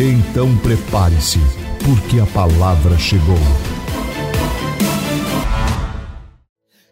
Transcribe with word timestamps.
Então 0.00 0.56
prepare-se, 0.58 1.40
porque 1.84 2.20
a 2.20 2.26
palavra 2.32 2.96
chegou. 2.96 3.34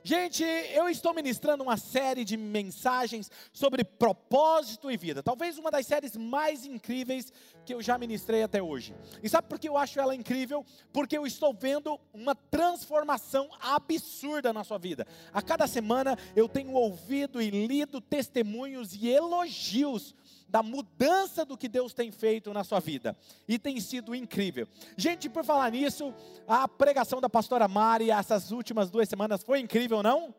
Gente, 0.03 0.43
eu 0.43 0.89
estou 0.89 1.15
ministrando 1.15 1.63
uma 1.63 1.77
série 1.77 2.25
de 2.25 2.37
mensagens 2.37 3.31
sobre 3.53 3.85
propósito 3.85 4.91
e 4.91 4.97
vida. 4.97 5.23
Talvez 5.23 5.57
uma 5.57 5.71
das 5.71 5.87
séries 5.87 6.17
mais 6.17 6.67
incríveis 6.67 7.33
que 7.65 7.75
eu 7.75 7.81
já 7.81 7.97
ministrei 7.97 8.43
até 8.43 8.61
hoje. 8.61 8.93
E 9.23 9.29
sabe 9.29 9.47
por 9.47 9.61
que 9.61 9.69
eu 9.69 9.77
acho 9.77 10.01
ela 10.01 10.13
incrível? 10.13 10.67
Porque 10.93 11.17
eu 11.17 11.29
estou 11.29 11.55
vendo 11.55 12.01
uma 12.13 12.35
transformação 12.35 13.49
absurda 13.61 14.53
na 14.53 14.65
sua 14.65 14.79
vida. 14.79 15.07
A 15.33 15.41
cada 15.41 15.69
semana 15.69 16.19
eu 16.35 16.49
tenho 16.49 16.73
ouvido 16.73 17.41
e 17.41 17.51
lido 17.51 18.01
testemunhos 18.01 18.95
e 18.95 19.09
elogios 19.09 20.13
da 20.49 20.63
mudança 20.63 21.45
do 21.45 21.57
que 21.57 21.69
Deus 21.69 21.93
tem 21.93 22.11
feito 22.11 22.53
na 22.53 22.65
sua 22.65 22.81
vida. 22.81 23.17
E 23.49 23.59
tem 23.59 23.81
sido 23.81 24.15
incrível. 24.15 24.69
Gente, 24.97 25.29
por 25.29 25.45
falar 25.45 25.71
nisso, 25.71 26.15
a 26.47 26.69
pregação 26.69 27.21
da 27.21 27.29
pastora 27.29 27.69
Mari 27.69 28.11
essas 28.11 28.51
últimas 28.51 28.91
duas 28.91 29.09
semanas 29.09 29.43
foi 29.43 29.61
incrível, 29.61 30.03
não? 30.03 30.35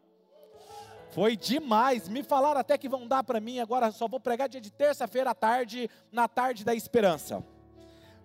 Foi 1.11 1.35
demais. 1.35 2.07
Me 2.07 2.23
falaram 2.23 2.59
até 2.59 2.77
que 2.77 2.89
vão 2.89 3.07
dar 3.07 3.23
para 3.23 3.39
mim 3.39 3.59
agora, 3.59 3.91
só 3.91 4.07
vou 4.07 4.19
pregar 4.19 4.49
dia 4.49 4.61
de 4.61 4.71
terça-feira 4.71 5.31
à 5.31 5.35
tarde, 5.35 5.89
na 6.11 6.27
tarde 6.27 6.63
da 6.63 6.75
esperança. 6.75 7.43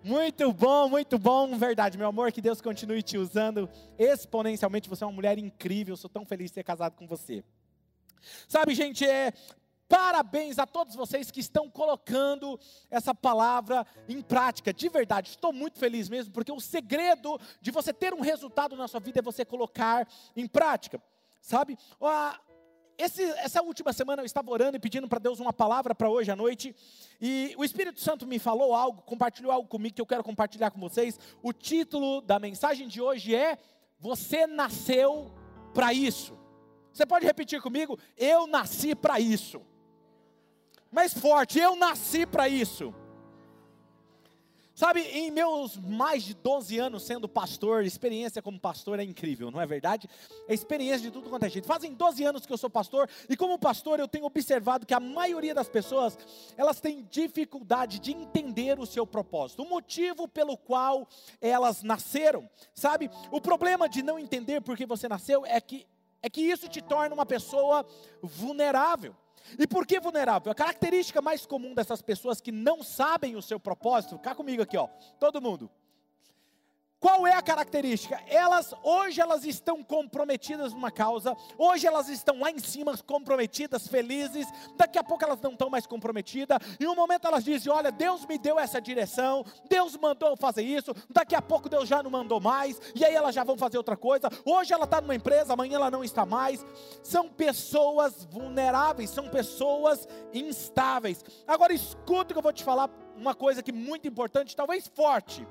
Muito 0.03 0.51
bom, 0.51 0.89
muito 0.89 1.17
bom, 1.17 1.57
verdade, 1.57 1.97
meu 1.97 2.07
amor, 2.07 2.29
que 2.33 2.41
Deus 2.41 2.59
continue 2.59 3.01
te 3.01 3.17
usando 3.17 3.69
exponencialmente. 3.97 4.89
Você 4.89 5.03
é 5.03 5.07
uma 5.07 5.13
mulher 5.13 5.37
incrível, 5.37 5.95
sou 5.95 6.09
tão 6.09 6.25
feliz 6.25 6.51
de 6.51 6.55
ser 6.55 6.63
casado 6.63 6.95
com 6.95 7.07
você. 7.07 7.41
Sabe, 8.47 8.75
gente, 8.75 9.05
é, 9.05 9.31
Parabéns 9.87 10.57
a 10.57 10.65
todos 10.65 10.95
vocês 10.95 11.29
que 11.29 11.39
estão 11.39 11.69
colocando 11.69 12.59
essa 12.89 13.13
palavra 13.13 13.85
em 14.07 14.21
prática. 14.21 14.73
De 14.73 14.89
verdade, 14.89 15.29
estou 15.29 15.51
muito 15.53 15.77
feliz 15.77 16.09
mesmo, 16.09 16.33
porque 16.33 16.51
o 16.51 16.59
segredo 16.59 17.39
de 17.61 17.71
você 17.71 17.93
ter 17.93 18.13
um 18.13 18.21
resultado 18.21 18.75
na 18.75 18.87
sua 18.87 18.99
vida 18.99 19.19
é 19.19 19.21
você 19.21 19.43
colocar 19.43 20.07
em 20.35 20.47
prática. 20.47 21.01
Sabe? 21.41 21.77
Esse, 22.97 23.23
essa 23.23 23.61
última 23.61 23.91
semana 23.91 24.21
eu 24.21 24.25
estava 24.25 24.49
orando 24.49 24.77
e 24.77 24.79
pedindo 24.79 25.07
para 25.07 25.19
Deus 25.19 25.39
uma 25.39 25.51
palavra 25.51 25.93
para 25.93 26.09
hoje 26.09 26.31
à 26.31 26.35
noite, 26.35 26.75
e 27.19 27.53
o 27.57 27.63
Espírito 27.63 27.99
Santo 27.99 28.25
me 28.25 28.39
falou 28.39 28.73
algo, 28.73 29.01
compartilhou 29.01 29.51
algo 29.51 29.67
comigo 29.67 29.95
que 29.95 30.01
eu 30.01 30.05
quero 30.05 30.23
compartilhar 30.23 30.71
com 30.71 30.79
vocês. 30.79 31.19
O 31.41 31.51
título 31.51 32.21
da 32.21 32.39
mensagem 32.39 32.87
de 32.87 33.01
hoje 33.01 33.35
é: 33.35 33.57
Você 33.99 34.47
nasceu 34.47 35.31
para 35.73 35.93
isso. 35.93 36.37
Você 36.93 37.05
pode 37.05 37.25
repetir 37.25 37.61
comigo? 37.61 37.97
Eu 38.15 38.45
nasci 38.47 38.95
para 38.95 39.19
isso 39.19 39.72
mais 40.93 41.13
forte. 41.13 41.59
Eu 41.59 41.75
nasci 41.75 42.25
para 42.25 42.47
isso. 42.47 42.93
Sabe, 44.75 45.01
em 45.01 45.29
meus 45.29 45.77
mais 45.77 46.23
de 46.23 46.33
12 46.33 46.79
anos 46.79 47.03
sendo 47.03 47.29
pastor, 47.29 47.85
experiência 47.85 48.41
como 48.41 48.59
pastor 48.59 48.99
é 48.99 49.03
incrível, 49.03 49.51
não 49.51 49.61
é 49.61 49.67
verdade? 49.67 50.09
É 50.47 50.53
experiência 50.53 51.01
de 51.01 51.11
tudo 51.11 51.29
quanto 51.29 51.45
é 51.45 51.49
jeito. 51.49 51.67
Fazem 51.67 51.93
12 51.93 52.23
anos 52.23 52.45
que 52.45 52.51
eu 52.51 52.57
sou 52.57 52.71
pastor 52.71 53.07
e 53.29 53.37
como 53.37 53.59
pastor 53.59 53.99
eu 53.99 54.07
tenho 54.07 54.25
observado 54.25 54.83
que 54.83 54.93
a 54.93 54.99
maioria 54.99 55.53
das 55.53 55.69
pessoas, 55.69 56.17
elas 56.57 56.81
têm 56.81 57.07
dificuldade 57.11 57.99
de 57.99 58.13
entender 58.13 58.79
o 58.79 58.85
seu 58.87 59.05
propósito, 59.05 59.61
o 59.61 59.69
motivo 59.69 60.27
pelo 60.27 60.57
qual 60.57 61.07
elas 61.39 61.83
nasceram. 61.83 62.49
Sabe? 62.73 63.11
O 63.29 63.39
problema 63.39 63.87
de 63.87 64.01
não 64.01 64.17
entender 64.17 64.59
por 64.61 64.75
que 64.75 64.87
você 64.87 65.07
nasceu 65.07 65.45
é 65.45 65.61
que 65.61 65.85
é 66.25 66.29
que 66.29 66.41
isso 66.41 66.69
te 66.69 66.81
torna 66.81 67.13
uma 67.13 67.25
pessoa 67.25 67.85
vulnerável. 68.21 69.13
E 69.57 69.67
por 69.67 69.85
que 69.85 69.99
vulnerável? 69.99 70.51
A 70.51 70.55
característica 70.55 71.21
mais 71.21 71.45
comum 71.45 71.73
dessas 71.73 72.01
pessoas 72.01 72.41
que 72.41 72.51
não 72.51 72.83
sabem 72.83 73.35
o 73.35 73.41
seu 73.41 73.59
propósito, 73.59 74.19
cá 74.19 74.33
comigo 74.33 74.61
aqui, 74.61 74.77
ó, 74.77 74.87
todo 75.19 75.41
mundo. 75.41 75.69
Qual 77.03 77.27
é 77.27 77.33
a 77.33 77.41
característica? 77.41 78.17
Elas 78.27 78.73
hoje 78.81 79.19
elas 79.19 79.43
estão 79.43 79.83
comprometidas 79.83 80.71
numa 80.71 80.89
causa, 80.89 81.35
hoje 81.57 81.85
elas 81.85 82.07
estão 82.07 82.39
lá 82.39 82.49
em 82.49 82.59
cima 82.59 82.97
comprometidas, 83.05 83.89
felizes, 83.89 84.47
daqui 84.77 84.97
a 84.97 85.03
pouco 85.03 85.21
elas 85.25 85.41
não 85.41 85.51
estão 85.51 85.69
mais 85.69 85.85
comprometidas, 85.85 86.59
e 86.79 86.87
um 86.87 86.95
momento 86.95 87.27
elas 87.27 87.43
dizem: 87.43 87.69
"Olha, 87.73 87.91
Deus 87.91 88.25
me 88.25 88.37
deu 88.37 88.57
essa 88.57 88.79
direção, 88.79 89.43
Deus 89.67 89.97
mandou 89.97 90.37
fazer 90.37 90.61
isso", 90.61 90.95
daqui 91.09 91.35
a 91.35 91.41
pouco 91.41 91.67
Deus 91.67 91.89
já 91.89 92.01
não 92.01 92.09
mandou 92.09 92.39
mais, 92.39 92.79
e 92.95 93.03
aí 93.03 93.13
elas 93.13 93.35
já 93.35 93.43
vão 93.43 93.57
fazer 93.57 93.75
outra 93.75 93.97
coisa. 93.97 94.29
Hoje 94.45 94.73
ela 94.73 94.85
está 94.85 95.01
numa 95.01 95.13
empresa, 95.13 95.51
amanhã 95.51 95.75
ela 95.75 95.91
não 95.91 96.05
está 96.05 96.25
mais. 96.25 96.65
São 97.03 97.27
pessoas 97.27 98.23
vulneráveis, 98.31 99.09
são 99.09 99.27
pessoas 99.27 100.07
instáveis. 100.33 101.21
Agora 101.45 101.73
escuta 101.73 102.33
que 102.33 102.37
eu 102.37 102.41
vou 102.41 102.53
te 102.53 102.63
falar 102.63 102.89
uma 103.13 103.35
coisa 103.35 103.61
que 103.61 103.71
é 103.71 103.73
muito 103.73 104.07
importante, 104.07 104.55
talvez 104.55 104.87
forte 104.87 105.45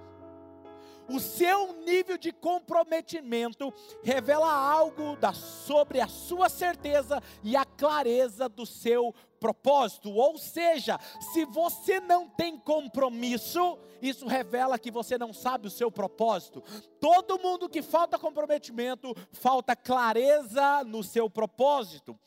o 1.09 1.21
seu 1.21 1.73
nível 1.85 2.17
de 2.17 2.33
comprometimento 2.33 3.73
revela 4.03 4.53
algo 4.53 5.17
da, 5.17 5.33
sobre 5.33 6.01
a 6.01 6.09
sua 6.09 6.49
certeza 6.49 7.23
e 7.43 7.57
a 7.57 7.65
clareza 7.65 8.49
do 8.49 8.65
seu 8.65 9.15
propósito. 9.41 10.13
Ou 10.13 10.39
seja, 10.39 10.99
se 11.33 11.45
você 11.45 11.99
não 12.01 12.29
tem 12.29 12.57
compromisso, 12.57 13.79
isso 14.01 14.27
revela 14.27 14.79
que 14.79 14.91
você 14.91 15.19
não 15.19 15.33
sabe 15.33 15.67
o 15.67 15.71
seu 15.71 15.91
propósito. 15.91 16.63
Todo 17.01 17.39
mundo 17.39 17.69
que 17.69 17.83
falta 17.83 18.19
comprometimento, 18.19 19.15
falta 19.33 19.75
clareza 19.75 20.85
no 20.85 21.03
seu 21.03 21.29
propósito. 21.29 22.19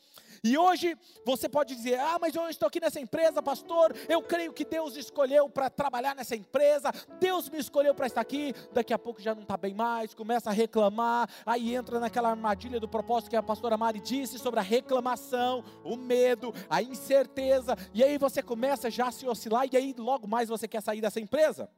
E 0.42 0.56
hoje 0.56 0.96
você 1.24 1.48
pode 1.48 1.74
dizer: 1.74 1.98
Ah, 1.98 2.18
mas 2.20 2.34
eu 2.34 2.48
estou 2.48 2.66
aqui 2.68 2.80
nessa 2.80 3.00
empresa, 3.00 3.42
pastor. 3.42 3.94
Eu 4.08 4.22
creio 4.22 4.52
que 4.52 4.64
Deus 4.64 4.96
escolheu 4.96 5.48
para 5.48 5.70
trabalhar 5.70 6.14
nessa 6.14 6.36
empresa. 6.36 6.92
Deus 7.20 7.48
me 7.48 7.58
escolheu 7.58 7.94
para 7.94 8.06
estar 8.06 8.20
aqui. 8.20 8.54
Daqui 8.72 8.92
a 8.92 8.98
pouco 8.98 9.20
já 9.20 9.34
não 9.34 9.42
está 9.42 9.56
bem 9.56 9.74
mais, 9.74 10.14
começa 10.14 10.50
a 10.50 10.52
reclamar. 10.52 11.28
Aí 11.44 11.74
entra 11.74 12.00
naquela 12.00 12.30
armadilha 12.30 12.80
do 12.80 12.88
propósito 12.88 13.30
que 13.30 13.36
a 13.36 13.42
pastora 13.42 13.76
Mari 13.76 14.00
disse 14.00 14.38
sobre 14.38 14.60
a 14.60 14.62
reclamação, 14.62 15.64
o 15.84 15.96
medo, 15.96 16.52
a 16.68 16.82
incerteza. 16.82 17.76
E 17.94 18.02
aí 18.02 18.18
você 18.18 18.42
começa 18.42 18.90
já 18.90 19.08
a 19.08 19.12
se 19.12 19.26
oscilar. 19.26 19.66
E 19.72 19.76
aí 19.76 19.94
logo 19.96 20.26
mais 20.26 20.48
você 20.48 20.66
quer 20.68 20.82
sair 20.82 21.00
dessa 21.00 21.20
empresa. 21.20 21.68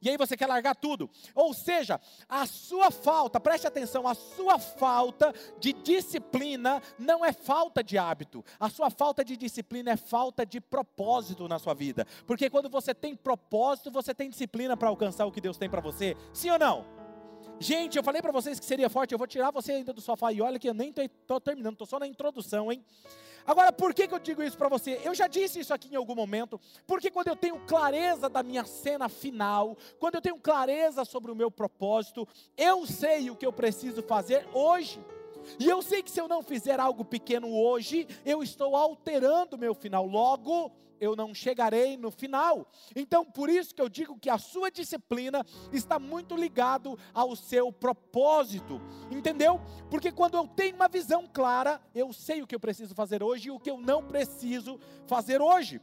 E 0.00 0.08
aí 0.08 0.16
você 0.16 0.36
quer 0.36 0.46
largar 0.46 0.74
tudo. 0.74 1.10
Ou 1.34 1.54
seja, 1.54 2.00
a 2.28 2.46
sua 2.46 2.90
falta, 2.90 3.40
preste 3.40 3.66
atenção, 3.66 4.06
a 4.06 4.14
sua 4.14 4.58
falta 4.58 5.32
de 5.58 5.72
disciplina 5.72 6.82
não 6.98 7.24
é 7.24 7.32
falta 7.32 7.82
de 7.82 7.98
hábito. 7.98 8.44
A 8.58 8.68
sua 8.68 8.90
falta 8.90 9.24
de 9.24 9.36
disciplina 9.36 9.92
é 9.92 9.96
falta 9.96 10.44
de 10.44 10.60
propósito 10.60 11.48
na 11.48 11.58
sua 11.58 11.74
vida. 11.74 12.06
Porque 12.26 12.50
quando 12.50 12.68
você 12.68 12.94
tem 12.94 13.14
propósito, 13.14 13.90
você 13.90 14.14
tem 14.14 14.30
disciplina 14.30 14.76
para 14.76 14.88
alcançar 14.88 15.26
o 15.26 15.32
que 15.32 15.40
Deus 15.40 15.56
tem 15.56 15.68
para 15.68 15.80
você. 15.80 16.16
Sim 16.32 16.50
ou 16.50 16.58
não? 16.58 16.96
Gente, 17.58 17.96
eu 17.96 18.04
falei 18.04 18.20
para 18.20 18.32
vocês 18.32 18.60
que 18.60 18.66
seria 18.66 18.90
forte, 18.90 19.12
eu 19.12 19.18
vou 19.18 19.26
tirar 19.26 19.50
você 19.50 19.72
ainda 19.72 19.92
do 19.92 20.00
sofá 20.00 20.30
e 20.30 20.42
olha 20.42 20.58
que 20.58 20.68
eu 20.68 20.74
nem 20.74 20.90
estou 20.90 21.40
terminando, 21.40 21.72
estou 21.72 21.86
só 21.86 21.98
na 21.98 22.06
introdução, 22.06 22.70
hein? 22.70 22.84
Agora, 23.46 23.72
por 23.72 23.94
que, 23.94 24.08
que 24.08 24.14
eu 24.14 24.18
digo 24.18 24.42
isso 24.42 24.58
para 24.58 24.68
você? 24.68 25.00
Eu 25.04 25.14
já 25.14 25.28
disse 25.28 25.60
isso 25.60 25.72
aqui 25.72 25.88
em 25.92 25.96
algum 25.96 26.14
momento, 26.14 26.60
porque 26.86 27.10
quando 27.10 27.28
eu 27.28 27.36
tenho 27.36 27.60
clareza 27.60 28.28
da 28.28 28.42
minha 28.42 28.64
cena 28.64 29.08
final, 29.08 29.76
quando 30.00 30.16
eu 30.16 30.20
tenho 30.20 30.38
clareza 30.38 31.04
sobre 31.04 31.30
o 31.30 31.36
meu 31.36 31.50
propósito, 31.50 32.26
eu 32.56 32.84
sei 32.86 33.30
o 33.30 33.36
que 33.36 33.46
eu 33.46 33.52
preciso 33.52 34.02
fazer 34.02 34.48
hoje. 34.52 35.00
E 35.60 35.68
eu 35.68 35.80
sei 35.80 36.02
que 36.02 36.10
se 36.10 36.20
eu 36.20 36.26
não 36.26 36.42
fizer 36.42 36.80
algo 36.80 37.04
pequeno 37.04 37.56
hoje, 37.56 38.08
eu 38.24 38.42
estou 38.42 38.74
alterando 38.74 39.54
o 39.54 39.58
meu 39.58 39.74
final. 39.74 40.04
Logo, 40.04 40.72
eu 41.00 41.16
não 41.16 41.34
chegarei 41.34 41.96
no 41.96 42.10
final. 42.10 42.70
Então, 42.94 43.24
por 43.24 43.48
isso 43.48 43.74
que 43.74 43.82
eu 43.82 43.88
digo 43.88 44.18
que 44.18 44.30
a 44.30 44.38
sua 44.38 44.70
disciplina 44.70 45.44
está 45.72 45.98
muito 45.98 46.36
ligado 46.36 46.98
ao 47.12 47.34
seu 47.36 47.72
propósito. 47.72 48.80
Entendeu? 49.10 49.60
Porque 49.90 50.10
quando 50.10 50.36
eu 50.36 50.46
tenho 50.46 50.76
uma 50.76 50.88
visão 50.88 51.26
clara, 51.26 51.80
eu 51.94 52.12
sei 52.12 52.42
o 52.42 52.46
que 52.46 52.54
eu 52.54 52.60
preciso 52.60 52.94
fazer 52.94 53.22
hoje 53.22 53.48
e 53.48 53.50
o 53.50 53.60
que 53.60 53.70
eu 53.70 53.78
não 53.78 54.02
preciso 54.02 54.78
fazer 55.06 55.40
hoje. 55.40 55.80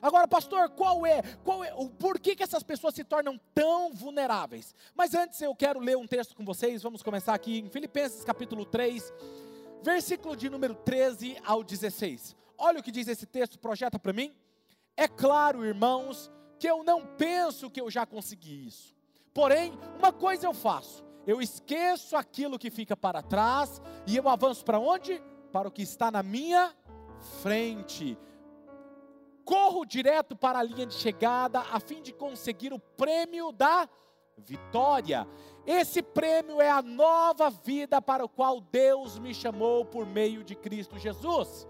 Agora, 0.00 0.26
pastor, 0.26 0.70
qual 0.70 1.06
é, 1.06 1.22
qual 1.44 1.62
é, 1.62 1.72
o 1.74 1.88
porquê 1.88 2.34
que 2.34 2.42
essas 2.42 2.62
pessoas 2.62 2.94
se 2.94 3.04
tornam 3.04 3.38
tão 3.54 3.92
vulneráveis? 3.92 4.74
Mas 4.94 5.14
antes 5.14 5.40
eu 5.40 5.54
quero 5.54 5.80
ler 5.80 5.96
um 5.96 6.06
texto 6.06 6.34
com 6.34 6.44
vocês. 6.44 6.82
Vamos 6.82 7.02
começar 7.02 7.34
aqui 7.34 7.58
em 7.58 7.68
Filipenses 7.68 8.24
capítulo 8.24 8.64
3, 8.64 9.12
versículo 9.82 10.36
de 10.36 10.48
número 10.48 10.74
13 10.74 11.36
ao 11.44 11.62
16. 11.62 12.43
Olha 12.58 12.80
o 12.80 12.82
que 12.82 12.90
diz 12.90 13.08
esse 13.08 13.26
texto, 13.26 13.58
projeta 13.58 13.98
para 13.98 14.12
mim. 14.12 14.34
É 14.96 15.08
claro, 15.08 15.64
irmãos, 15.64 16.30
porque 16.50 16.70
eu 16.70 16.82
não 16.82 17.04
penso 17.04 17.70
que 17.70 17.80
eu 17.80 17.90
já 17.90 18.06
consegui 18.06 18.66
isso. 18.66 18.94
Porém, 19.32 19.78
uma 19.98 20.12
coisa 20.12 20.46
eu 20.46 20.54
faço: 20.54 21.04
eu 21.26 21.42
esqueço 21.42 22.16
aquilo 22.16 22.58
que 22.58 22.70
fica 22.70 22.96
para 22.96 23.22
trás 23.22 23.82
e 24.06 24.16
eu 24.16 24.28
avanço 24.28 24.64
para 24.64 24.78
onde? 24.78 25.20
Para 25.52 25.68
o 25.68 25.70
que 25.70 25.82
está 25.82 26.10
na 26.10 26.22
minha 26.22 26.74
frente. 27.42 28.16
Corro 29.44 29.84
direto 29.84 30.34
para 30.34 30.58
a 30.58 30.62
linha 30.62 30.86
de 30.86 30.94
chegada 30.94 31.60
a 31.60 31.78
fim 31.78 32.00
de 32.00 32.12
conseguir 32.12 32.72
o 32.72 32.78
prêmio 32.78 33.52
da 33.52 33.88
vitória. 34.38 35.26
Esse 35.66 36.02
prêmio 36.02 36.60
é 36.60 36.70
a 36.70 36.82
nova 36.82 37.50
vida 37.50 38.00
para 38.00 38.24
o 38.24 38.28
qual 38.28 38.60
Deus 38.60 39.18
me 39.18 39.34
chamou 39.34 39.84
por 39.84 40.06
meio 40.06 40.42
de 40.42 40.54
Cristo 40.54 40.98
Jesus. 40.98 41.66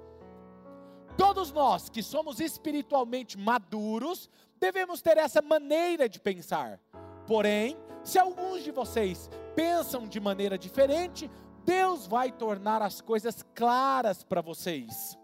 Todos 1.16 1.52
nós 1.52 1.88
que 1.88 2.02
somos 2.02 2.40
espiritualmente 2.40 3.38
maduros, 3.38 4.28
devemos 4.58 5.00
ter 5.00 5.16
essa 5.16 5.40
maneira 5.40 6.08
de 6.08 6.18
pensar. 6.18 6.80
Porém, 7.26 7.76
se 8.02 8.18
alguns 8.18 8.64
de 8.64 8.70
vocês 8.70 9.30
pensam 9.54 10.06
de 10.08 10.18
maneira 10.18 10.58
diferente, 10.58 11.30
Deus 11.64 12.06
vai 12.06 12.32
tornar 12.32 12.82
as 12.82 13.00
coisas 13.00 13.44
claras 13.54 14.22
para 14.24 14.40
vocês. 14.40 15.16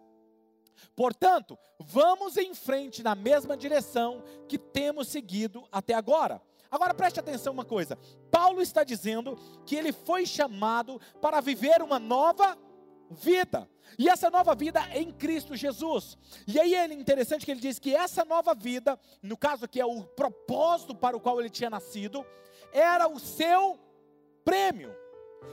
Portanto, 0.95 1.59
vamos 1.79 2.37
em 2.37 2.55
frente 2.55 3.03
na 3.03 3.15
mesma 3.15 3.57
direção 3.57 4.23
que 4.49 4.59
temos 4.59 5.09
seguido 5.09 5.65
até 5.73 5.95
agora. 5.95 6.41
Agora 6.71 6.95
preste 6.95 7.19
atenção 7.19 7.53
uma 7.53 7.65
coisa. 7.65 7.99
Paulo 8.31 8.63
está 8.63 8.85
dizendo 8.85 9.37
que 9.67 9.75
ele 9.75 9.93
foi 9.93 10.25
chamado 10.25 11.01
para 11.21 11.41
viver 11.41 11.83
uma 11.83 11.99
nova 11.99 12.57
vida. 13.11 13.69
E 13.99 14.09
essa 14.09 14.31
nova 14.31 14.55
vida 14.55 14.81
é 14.93 15.01
em 15.01 15.13
Cristo 15.13 15.57
Jesus. 15.57 16.17
E 16.47 16.59
aí 16.61 16.75
é 16.75 16.85
interessante 16.93 17.45
que 17.45 17.51
ele 17.51 17.61
diz 17.61 17.79
que 17.79 17.95
essa 17.95 18.25
nova 18.25 18.55
vida, 18.55 18.99
no 19.23 19.37
caso 19.37 19.65
aqui 19.65 19.81
é 19.81 19.87
o 19.87 20.03
propósito 20.03 20.95
para 20.95 21.17
o 21.17 21.21
qual 21.21 21.41
ele 21.41 21.51
tinha 21.51 21.69
nascido, 21.69 22.25
era 22.73 23.09
o 23.09 23.19
seu 23.19 23.79
prêmio. 24.45 24.95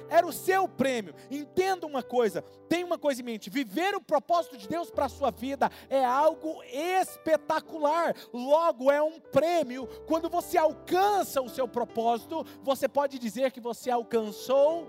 Era 0.09 0.27
o 0.27 0.33
seu 0.33 0.67
prêmio. 0.67 1.15
Entenda 1.31 1.85
uma 1.85 2.03
coisa, 2.03 2.41
tenha 2.67 2.85
uma 2.85 2.97
coisa 2.97 3.21
em 3.21 3.25
mente: 3.25 3.49
viver 3.49 3.95
o 3.95 4.01
propósito 4.01 4.57
de 4.57 4.67
Deus 4.67 4.91
para 4.91 5.05
a 5.05 5.09
sua 5.09 5.31
vida 5.31 5.71
é 5.89 6.03
algo 6.03 6.61
espetacular. 6.63 8.13
Logo, 8.33 8.91
é 8.91 9.01
um 9.01 9.19
prêmio. 9.19 9.87
Quando 10.05 10.29
você 10.29 10.57
alcança 10.57 11.41
o 11.41 11.49
seu 11.49 11.67
propósito, 11.67 12.45
você 12.61 12.87
pode 12.87 13.17
dizer 13.17 13.51
que 13.51 13.61
você 13.61 13.89
alcançou 13.89 14.87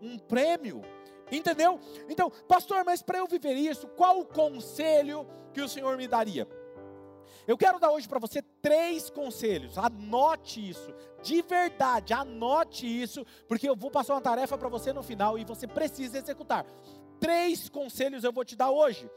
um 0.00 0.18
prêmio. 0.18 0.82
Entendeu? 1.30 1.80
Então, 2.08 2.30
pastor, 2.48 2.84
mas 2.84 3.02
para 3.02 3.18
eu 3.18 3.26
viver 3.26 3.54
isso, 3.54 3.88
qual 3.88 4.20
o 4.20 4.26
conselho 4.26 5.26
que 5.52 5.60
o 5.60 5.68
Senhor 5.68 5.96
me 5.96 6.06
daria? 6.06 6.46
Eu 7.46 7.56
quero 7.56 7.78
dar 7.78 7.92
hoje 7.92 8.08
para 8.08 8.18
você 8.18 8.42
três 8.60 9.08
conselhos. 9.08 9.78
Anote 9.78 10.68
isso, 10.68 10.92
de 11.22 11.42
verdade, 11.42 12.12
anote 12.12 12.86
isso, 12.86 13.24
porque 13.46 13.68
eu 13.68 13.76
vou 13.76 13.90
passar 13.90 14.14
uma 14.14 14.20
tarefa 14.20 14.58
para 14.58 14.68
você 14.68 14.92
no 14.92 15.02
final 15.02 15.38
e 15.38 15.44
você 15.44 15.66
precisa 15.66 16.18
executar. 16.18 16.66
Três 17.20 17.68
conselhos 17.68 18.24
eu 18.24 18.32
vou 18.32 18.44
te 18.44 18.56
dar 18.56 18.70
hoje. 18.70 19.08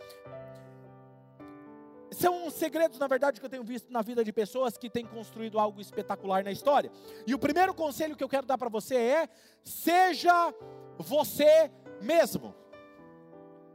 São 2.12 2.50
segredos, 2.50 2.98
na 2.98 3.08
verdade, 3.08 3.40
que 3.40 3.46
eu 3.46 3.50
tenho 3.50 3.64
visto 3.64 3.92
na 3.92 4.02
vida 4.02 4.24
de 4.24 4.34
pessoas 4.34 4.78
que 4.78 4.90
têm 4.90 5.06
construído 5.06 5.60
algo 5.60 5.80
espetacular 5.80 6.44
na 6.44 6.52
história. 6.52 6.92
E 7.26 7.36
o 7.36 7.40
primeiro 7.40 7.74
conselho 7.74 8.16
que 8.16 8.24
eu 8.24 8.30
quero 8.30 8.48
dar 8.48 8.58
para 8.58 8.70
você 8.70 8.96
é: 8.96 9.30
seja 9.64 10.54
você 10.98 11.72
mesmo. 12.02 12.56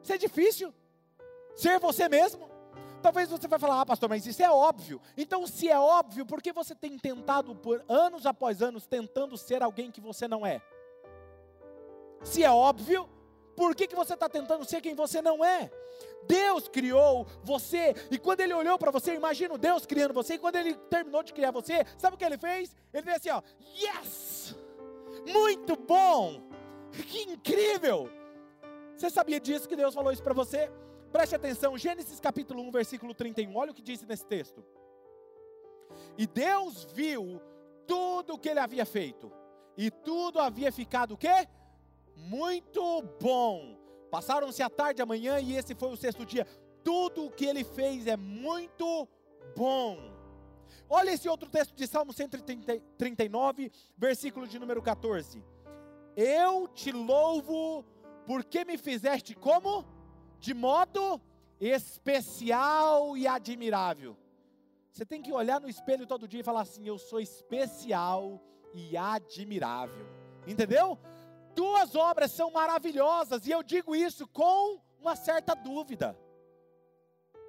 Isso 0.03 0.13
é 0.13 0.19
difícil. 0.19 0.73
Ser 1.55 1.79
você 1.79 2.09
mesmo. 2.09 2.51
Talvez 3.03 3.29
você 3.29 3.47
vai 3.47 3.59
falar, 3.59 3.83
ah, 3.83 3.87
pastor, 3.87 4.09
mas 4.09 4.27
isso 4.27 4.43
é 4.43 4.51
óbvio. 4.51 5.01
Então, 5.17 5.47
se 5.47 5.69
é 5.69 5.79
óbvio, 5.79 6.25
por 6.25 6.41
que 6.41 6.53
você 6.53 6.75
tem 6.75 6.99
tentado 6.99 7.55
por 7.55 7.85
anos 7.89 8.25
após 8.25 8.63
anos 8.63 8.87
tentando 8.87 9.37
ser 9.37 9.63
alguém 9.63 9.91
que 9.91 10.01
você 10.01 10.27
não 10.27 10.47
é? 10.47 10.63
Se 12.23 12.43
é 12.43 12.51
óbvio, 12.51 13.07
por 13.55 13.75
que, 13.75 13.87
que 13.87 13.95
você 13.95 14.15
está 14.15 14.29
tentando 14.29 14.65
ser 14.65 14.81
quem 14.81 14.95
você 14.95 15.21
não 15.21 15.45
é? 15.45 15.71
Deus 16.27 16.69
criou 16.69 17.27
você, 17.43 17.95
e 18.11 18.19
quando 18.19 18.41
Ele 18.41 18.55
olhou 18.55 18.79
para 18.79 18.91
você, 18.91 19.15
imagina 19.15 19.59
Deus 19.59 19.85
criando 19.85 20.15
você, 20.15 20.35
e 20.35 20.39
quando 20.39 20.57
Ele 20.57 20.75
terminou 20.75 21.23
de 21.23 21.35
criar 21.35 21.51
você, 21.51 21.85
sabe 21.99 22.17
o 22.17 22.19
que 22.19 22.25
Ele 22.25 22.39
fez? 22.39 22.75
Ele 22.93 23.03
fez 23.03 23.17
assim: 23.17 23.31
ó, 23.31 23.43
yes! 23.77 24.57
Muito 25.27 25.77
bom! 25.77 26.54
Que 27.03 27.23
incrível! 27.23 28.11
Você 28.97 29.11
sabia 29.11 29.41
disso 29.41 29.69
que 29.69 29.77
Deus 29.77 29.95
falou 29.95 30.13
isso 30.13 30.23
para 30.23 30.35
você? 30.35 30.71
Preste 31.13 31.35
atenção, 31.35 31.77
Gênesis 31.77 32.21
capítulo 32.21 32.63
1, 32.63 32.71
versículo 32.71 33.15
31. 33.15 33.55
Olha 33.57 33.73
o 33.73 33.75
que 33.75 33.83
diz 33.83 34.03
nesse 34.03 34.27
texto. 34.27 34.65
E 36.17 36.27
Deus 36.27 36.85
viu 36.93 37.41
tudo 37.87 38.35
o 38.35 38.39
que 38.39 38.49
ele 38.49 38.61
havia 38.61 38.85
feito, 38.85 39.31
e 39.77 39.91
tudo 39.91 40.41
havia 40.41 40.73
ficado 40.73 41.15
o 41.15 41.17
quê? 41.17 41.49
Muito 42.17 43.03
bom. 43.21 43.79
Passaram-se 44.11 44.63
a 44.63 44.71
tarde 44.71 45.01
e 45.01 45.03
a 45.03 45.07
manhã, 45.07 45.41
e 45.41 45.57
esse 45.57 45.75
foi 45.75 45.91
o 45.91 45.97
sexto 45.97 46.25
dia. 46.25 46.47
Tudo 46.83 47.27
o 47.27 47.31
que 47.31 47.45
ele 47.45 47.65
fez 47.65 48.07
é 48.07 48.17
muito 48.17 49.09
bom. 49.57 49.99
Olha 50.89 51.11
esse 51.11 51.29
outro 51.29 51.49
texto 51.49 51.75
de 51.75 51.87
Salmo 51.87 52.13
139, 52.13 53.73
versículo 53.97 54.47
de 54.47 54.59
número 54.59 54.83
14. 54.83 55.43
Eu 56.17 56.69
te 56.69 56.93
louvo 56.93 57.85
porque 58.27 58.65
me 58.65 58.77
fizeste 58.77 59.35
como? 59.35 59.85
De 60.39 60.55
modo 60.55 61.21
especial 61.61 63.17
e 63.17 63.27
admirável. 63.27 64.17
Você 64.91 65.05
tem 65.05 65.21
que 65.21 65.33
olhar 65.33 65.61
no 65.61 65.69
espelho 65.69 66.07
todo 66.07 66.29
dia 66.29 66.41
e 66.41 66.45
falar 66.45 66.63
assim: 66.63 66.87
Eu 66.87 66.99
sou 66.99 67.21
especial 67.21 68.41
e 68.73 68.97
admirável. 68.97 70.07
Entendeu? 70.47 70.99
Tuas 71.55 71.95
obras 71.95 72.31
são 72.33 72.51
maravilhosas, 72.51 73.47
e 73.47 73.51
eu 73.51 73.63
digo 73.63 73.95
isso 73.95 74.27
com 74.29 74.81
uma 75.01 75.15
certa 75.15 75.55
dúvida. 75.55 76.19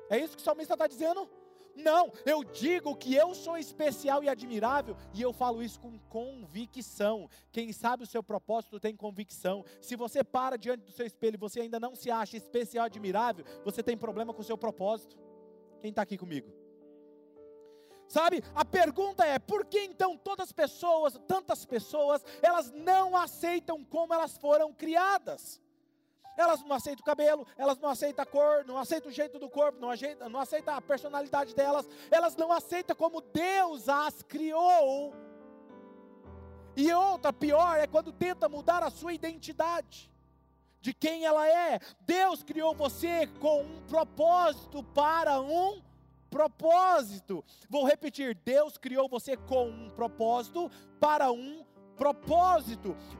É 0.09 0.17
isso 0.19 0.35
que 0.35 0.41
o 0.41 0.45
salmista 0.45 0.73
está 0.73 0.88
dizendo? 0.88 1.29
Não, 1.75 2.12
eu 2.25 2.44
digo 2.44 2.95
que 2.95 3.13
eu 3.13 3.36
sou 3.36 3.57
especial 3.57 4.24
e 4.24 4.30
admirável, 4.30 4.95
e 5.13 5.22
eu 5.22 5.33
falo 5.33 5.62
isso 5.62 5.80
com 5.80 6.00
convicção. 6.07 7.30
Quem 7.51 7.74
sabe 7.74 8.04
o 8.04 8.07
seu 8.07 8.24
propósito 8.24 8.80
tem 8.80 8.95
convicção. 8.95 9.66
Se 9.81 9.95
você 9.95 10.24
para 10.24 10.57
diante 10.57 10.86
do 10.86 10.92
seu 10.92 11.06
espelho 11.06 11.36
e 11.36 11.38
você 11.38 11.60
ainda 11.60 11.80
não 11.80 11.94
se 11.94 12.10
acha 12.10 12.38
especial 12.38 12.86
e 12.86 12.88
admirável, 12.88 13.45
você 13.63 13.83
tem 13.83 13.98
problema 13.98 14.33
com 14.33 14.42
o 14.42 14.45
seu 14.45 14.57
propósito. 14.57 15.18
Quem 15.81 15.89
está 15.89 16.01
aqui 16.01 16.18
comigo? 16.18 16.50
Sabe, 18.08 18.41
a 18.53 18.63
pergunta 18.63 19.25
é: 19.25 19.38
por 19.38 19.65
que 19.65 19.79
então 19.79 20.17
todas 20.17 20.48
as 20.48 20.51
pessoas, 20.53 21.20
tantas 21.27 21.65
pessoas, 21.65 22.24
elas 22.41 22.72
não 22.72 23.17
aceitam 23.17 23.84
como 23.84 24.13
elas 24.13 24.38
foram 24.38 24.74
criadas? 24.74 25.62
Elas 26.38 26.63
não 26.63 26.75
aceitam 26.75 27.01
o 27.01 27.06
cabelo, 27.06 27.48
elas 27.58 27.77
não 27.80 27.89
aceitam 27.89 28.24
a 28.24 28.25
cor, 28.25 28.65
não 28.65 28.77
aceitam 28.77 29.10
o 29.10 29.13
jeito 29.13 29.39
do 29.39 29.50
corpo, 29.50 29.80
não 29.80 29.89
aceitam, 29.89 30.30
não 30.30 30.39
aceitam 30.39 30.75
a 30.75 30.82
personalidade 30.82 31.56
delas, 31.56 31.88
elas 32.12 32.36
não 32.36 32.51
aceitam 32.51 32.96
como 32.96 33.22
Deus 33.22 33.88
as 33.88 34.22
criou. 34.24 35.13
E 36.75 36.92
outra, 36.92 37.32
pior, 37.32 37.77
é 37.77 37.88
quando 37.88 38.12
tenta 38.12 38.50
mudar 38.50 38.84
a 38.84 38.89
sua 38.89 39.13
identidade, 39.13 40.12
de 40.82 40.94
quem 40.94 41.25
ela 41.25 41.48
é. 41.48 41.80
Deus 42.01 42.44
criou 42.44 42.75
você 42.75 43.27
com 43.39 43.63
um 43.63 43.82
propósito 43.88 44.84
para 44.84 45.42
um 45.42 45.82
propósito. 46.30 47.44
Vou 47.70 47.86
repetir: 47.86 48.36
Deus 48.36 48.77
criou 48.77 49.08
você 49.08 49.38
com 49.38 49.70
um 49.70 49.89
propósito 49.89 50.70
para 51.00 51.32
um 51.32 51.56
propósito. 51.56 51.75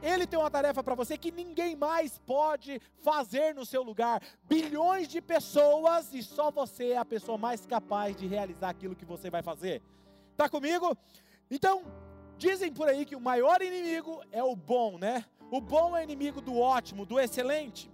Ele 0.02 0.26
tem 0.26 0.38
uma 0.38 0.50
tarefa 0.50 0.82
para 0.82 0.94
você 0.94 1.16
que 1.18 1.32
ninguém 1.32 1.74
mais 1.74 2.18
pode 2.18 2.80
fazer 3.02 3.54
no 3.54 3.64
seu 3.64 3.82
lugar. 3.82 4.22
Bilhões 4.44 5.08
de 5.08 5.20
pessoas 5.20 6.12
e 6.12 6.22
só 6.22 6.50
você 6.50 6.90
é 6.90 6.98
a 6.98 7.04
pessoa 7.04 7.38
mais 7.38 7.66
capaz 7.66 8.16
de 8.16 8.26
realizar 8.26 8.70
aquilo 8.70 8.94
que 8.94 9.04
você 9.04 9.30
vai 9.30 9.42
fazer. 9.42 9.82
Tá 10.36 10.48
comigo? 10.48 10.96
Então, 11.50 11.84
dizem 12.36 12.72
por 12.72 12.88
aí 12.88 13.04
que 13.04 13.16
o 13.16 13.20
maior 13.20 13.62
inimigo 13.62 14.22
é 14.30 14.42
o 14.42 14.54
bom, 14.54 14.98
né? 14.98 15.24
O 15.50 15.60
bom 15.60 15.96
é 15.96 16.02
inimigo 16.02 16.40
do 16.40 16.58
ótimo, 16.58 17.06
do 17.06 17.18
excelente. 17.18 17.90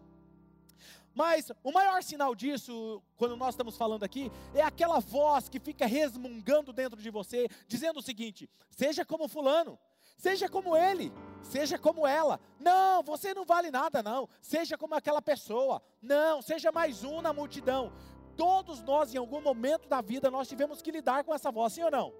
Mas 1.14 1.52
o 1.62 1.70
maior 1.70 2.02
sinal 2.02 2.34
disso, 2.34 3.02
quando 3.16 3.36
nós 3.36 3.54
estamos 3.54 3.76
falando 3.76 4.02
aqui, 4.02 4.32
é 4.54 4.62
aquela 4.62 4.98
voz 4.98 5.48
que 5.48 5.60
fica 5.60 5.86
resmungando 5.86 6.72
dentro 6.72 7.00
de 7.00 7.10
você, 7.10 7.48
dizendo 7.68 7.98
o 7.98 8.02
seguinte: 8.02 8.48
seja 8.70 9.04
como 9.04 9.28
Fulano, 9.28 9.78
Seja 10.16 10.48
como 10.48 10.76
ele, 10.76 11.12
seja 11.42 11.78
como 11.78 12.06
ela. 12.06 12.40
Não, 12.58 13.02
você 13.02 13.34
não 13.34 13.44
vale 13.44 13.70
nada, 13.70 14.02
não. 14.02 14.28
Seja 14.40 14.78
como 14.78 14.94
aquela 14.94 15.20
pessoa. 15.20 15.82
Não, 16.00 16.40
seja 16.40 16.70
mais 16.70 17.04
um 17.04 17.20
na 17.20 17.32
multidão. 17.32 17.92
Todos 18.36 18.82
nós, 18.82 19.14
em 19.14 19.18
algum 19.18 19.40
momento 19.40 19.88
da 19.88 20.00
vida, 20.00 20.30
nós 20.30 20.48
tivemos 20.48 20.80
que 20.80 20.90
lidar 20.90 21.24
com 21.24 21.34
essa 21.34 21.50
voz, 21.50 21.72
sim 21.72 21.82
ou 21.82 21.90
não? 21.90 22.12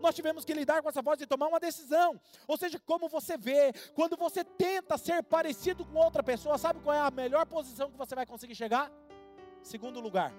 Nós 0.00 0.14
tivemos 0.14 0.44
que 0.44 0.54
lidar 0.54 0.82
com 0.82 0.88
essa 0.88 1.02
voz 1.02 1.20
e 1.20 1.26
tomar 1.26 1.48
uma 1.48 1.60
decisão. 1.60 2.18
Ou 2.48 2.56
seja, 2.56 2.78
como 2.78 3.08
você 3.08 3.36
vê, 3.36 3.72
quando 3.94 4.16
você 4.16 4.42
tenta 4.42 4.96
ser 4.96 5.22
parecido 5.22 5.84
com 5.84 5.98
outra 5.98 6.22
pessoa, 6.22 6.56
sabe 6.56 6.80
qual 6.80 6.96
é 6.96 7.00
a 7.00 7.10
melhor 7.10 7.44
posição 7.46 7.90
que 7.90 7.98
você 7.98 8.14
vai 8.14 8.24
conseguir 8.24 8.54
chegar? 8.54 8.90
Segundo 9.62 10.00
lugar. 10.00 10.32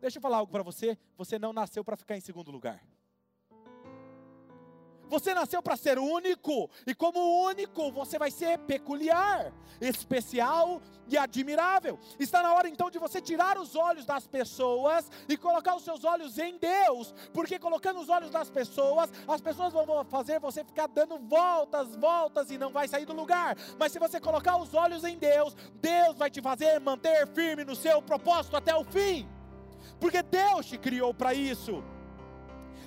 deixa 0.00 0.18
eu 0.18 0.22
falar 0.22 0.36
algo 0.38 0.52
para 0.52 0.62
você: 0.62 0.98
você 1.16 1.38
não 1.38 1.52
nasceu 1.52 1.82
para 1.82 1.96
ficar 1.96 2.16
em 2.16 2.20
segundo 2.20 2.50
lugar. 2.50 2.82
Você 5.08 5.34
nasceu 5.34 5.62
para 5.62 5.76
ser 5.76 5.98
único, 5.98 6.68
e 6.86 6.94
como 6.94 7.44
único, 7.44 7.90
você 7.92 8.18
vai 8.18 8.30
ser 8.30 8.58
peculiar, 8.58 9.52
especial 9.80 10.80
e 11.08 11.16
admirável. 11.16 11.98
Está 12.18 12.42
na 12.42 12.52
hora 12.52 12.68
então 12.68 12.90
de 12.90 12.98
você 12.98 13.20
tirar 13.20 13.58
os 13.58 13.76
olhos 13.76 14.04
das 14.04 14.26
pessoas 14.26 15.10
e 15.28 15.36
colocar 15.36 15.76
os 15.76 15.84
seus 15.84 16.04
olhos 16.04 16.38
em 16.38 16.58
Deus, 16.58 17.14
porque 17.32 17.58
colocando 17.58 18.00
os 18.00 18.08
olhos 18.08 18.30
das 18.30 18.50
pessoas, 18.50 19.10
as 19.28 19.40
pessoas 19.40 19.72
vão 19.72 20.04
fazer 20.04 20.40
você 20.40 20.64
ficar 20.64 20.88
dando 20.88 21.18
voltas, 21.18 21.94
voltas 21.94 22.50
e 22.50 22.58
não 22.58 22.70
vai 22.70 22.88
sair 22.88 23.06
do 23.06 23.12
lugar. 23.12 23.56
Mas 23.78 23.92
se 23.92 23.98
você 23.98 24.20
colocar 24.20 24.56
os 24.56 24.74
olhos 24.74 25.04
em 25.04 25.16
Deus, 25.16 25.54
Deus 25.74 26.16
vai 26.16 26.30
te 26.30 26.42
fazer 26.42 26.80
manter 26.80 27.26
firme 27.28 27.64
no 27.64 27.76
seu 27.76 28.02
propósito 28.02 28.56
até 28.56 28.74
o 28.74 28.84
fim, 28.84 29.28
porque 30.00 30.22
Deus 30.22 30.66
te 30.66 30.76
criou 30.76 31.14
para 31.14 31.32
isso 31.32 31.82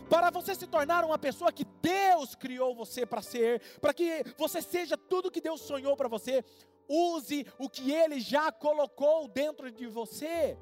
para 0.09 0.31
você 0.31 0.55
se 0.55 0.65
tornar 0.65 1.05
uma 1.05 1.19
pessoa 1.19 1.51
que 1.51 1.63
Deus 1.81 2.33
criou 2.35 2.75
você 2.75 3.05
para 3.05 3.21
ser, 3.21 3.61
para 3.79 3.93
que 3.93 4.23
você 4.37 4.61
seja 4.61 4.97
tudo 4.97 5.31
que 5.31 5.39
Deus 5.39 5.61
sonhou 5.61 5.95
para 5.95 6.07
você, 6.07 6.43
use 6.87 7.45
o 7.59 7.69
que 7.69 7.91
Ele 7.91 8.19
já 8.19 8.51
colocou 8.51 9.27
dentro 9.27 9.71
de 9.71 9.85
você. 9.87 10.57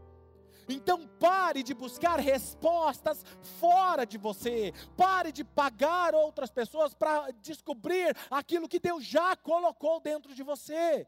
Então 0.70 1.08
pare 1.08 1.64
de 1.64 1.74
buscar 1.74 2.20
respostas 2.20 3.24
fora 3.58 4.06
de 4.06 4.18
você. 4.18 4.74
Pare 4.98 5.32
de 5.32 5.44
pagar 5.44 6.14
outras 6.14 6.52
pessoas 6.52 6.94
para 6.94 7.32
descobrir 7.42 8.14
aquilo 8.30 8.68
que 8.68 8.80
Deus 8.80 9.06
já 9.06 9.34
colocou 9.38 10.02
dentro 10.02 10.36
de 10.36 10.44
você. 10.44 11.08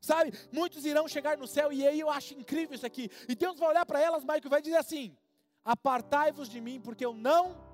Sabe, 0.00 0.32
muitos 0.52 0.84
irão 0.84 1.08
chegar 1.08 1.36
no 1.36 1.48
céu 1.48 1.72
e 1.72 1.86
aí 1.86 1.98
eu 1.98 2.10
acho 2.10 2.34
incrível 2.34 2.76
isso 2.76 2.86
aqui. 2.86 3.10
E 3.28 3.34
Deus 3.34 3.58
vai 3.58 3.70
olhar 3.70 3.86
para 3.86 4.00
elas, 4.00 4.22
e 4.22 4.48
vai 4.48 4.62
dizer 4.62 4.76
assim: 4.76 5.16
Apartai-vos 5.64 6.48
de 6.48 6.60
mim, 6.60 6.80
porque 6.80 7.04
eu 7.04 7.14
não 7.14 7.71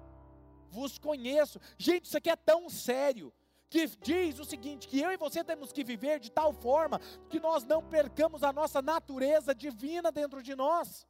vos 0.70 0.98
conheço. 0.98 1.60
Gente, 1.76 2.06
isso 2.06 2.16
aqui 2.16 2.30
é 2.30 2.36
tão 2.36 2.68
sério 2.68 3.32
que 3.70 3.86
diz 4.02 4.38
o 4.38 4.44
seguinte: 4.44 4.88
que 4.88 5.00
eu 5.00 5.12
e 5.12 5.16
você 5.16 5.44
temos 5.44 5.72
que 5.72 5.84
viver 5.84 6.18
de 6.20 6.30
tal 6.30 6.52
forma 6.52 7.00
que 7.28 7.40
nós 7.40 7.64
não 7.64 7.82
percamos 7.82 8.42
a 8.42 8.52
nossa 8.52 8.80
natureza 8.80 9.54
divina 9.54 10.10
dentro 10.10 10.42
de 10.42 10.54
nós. 10.54 11.06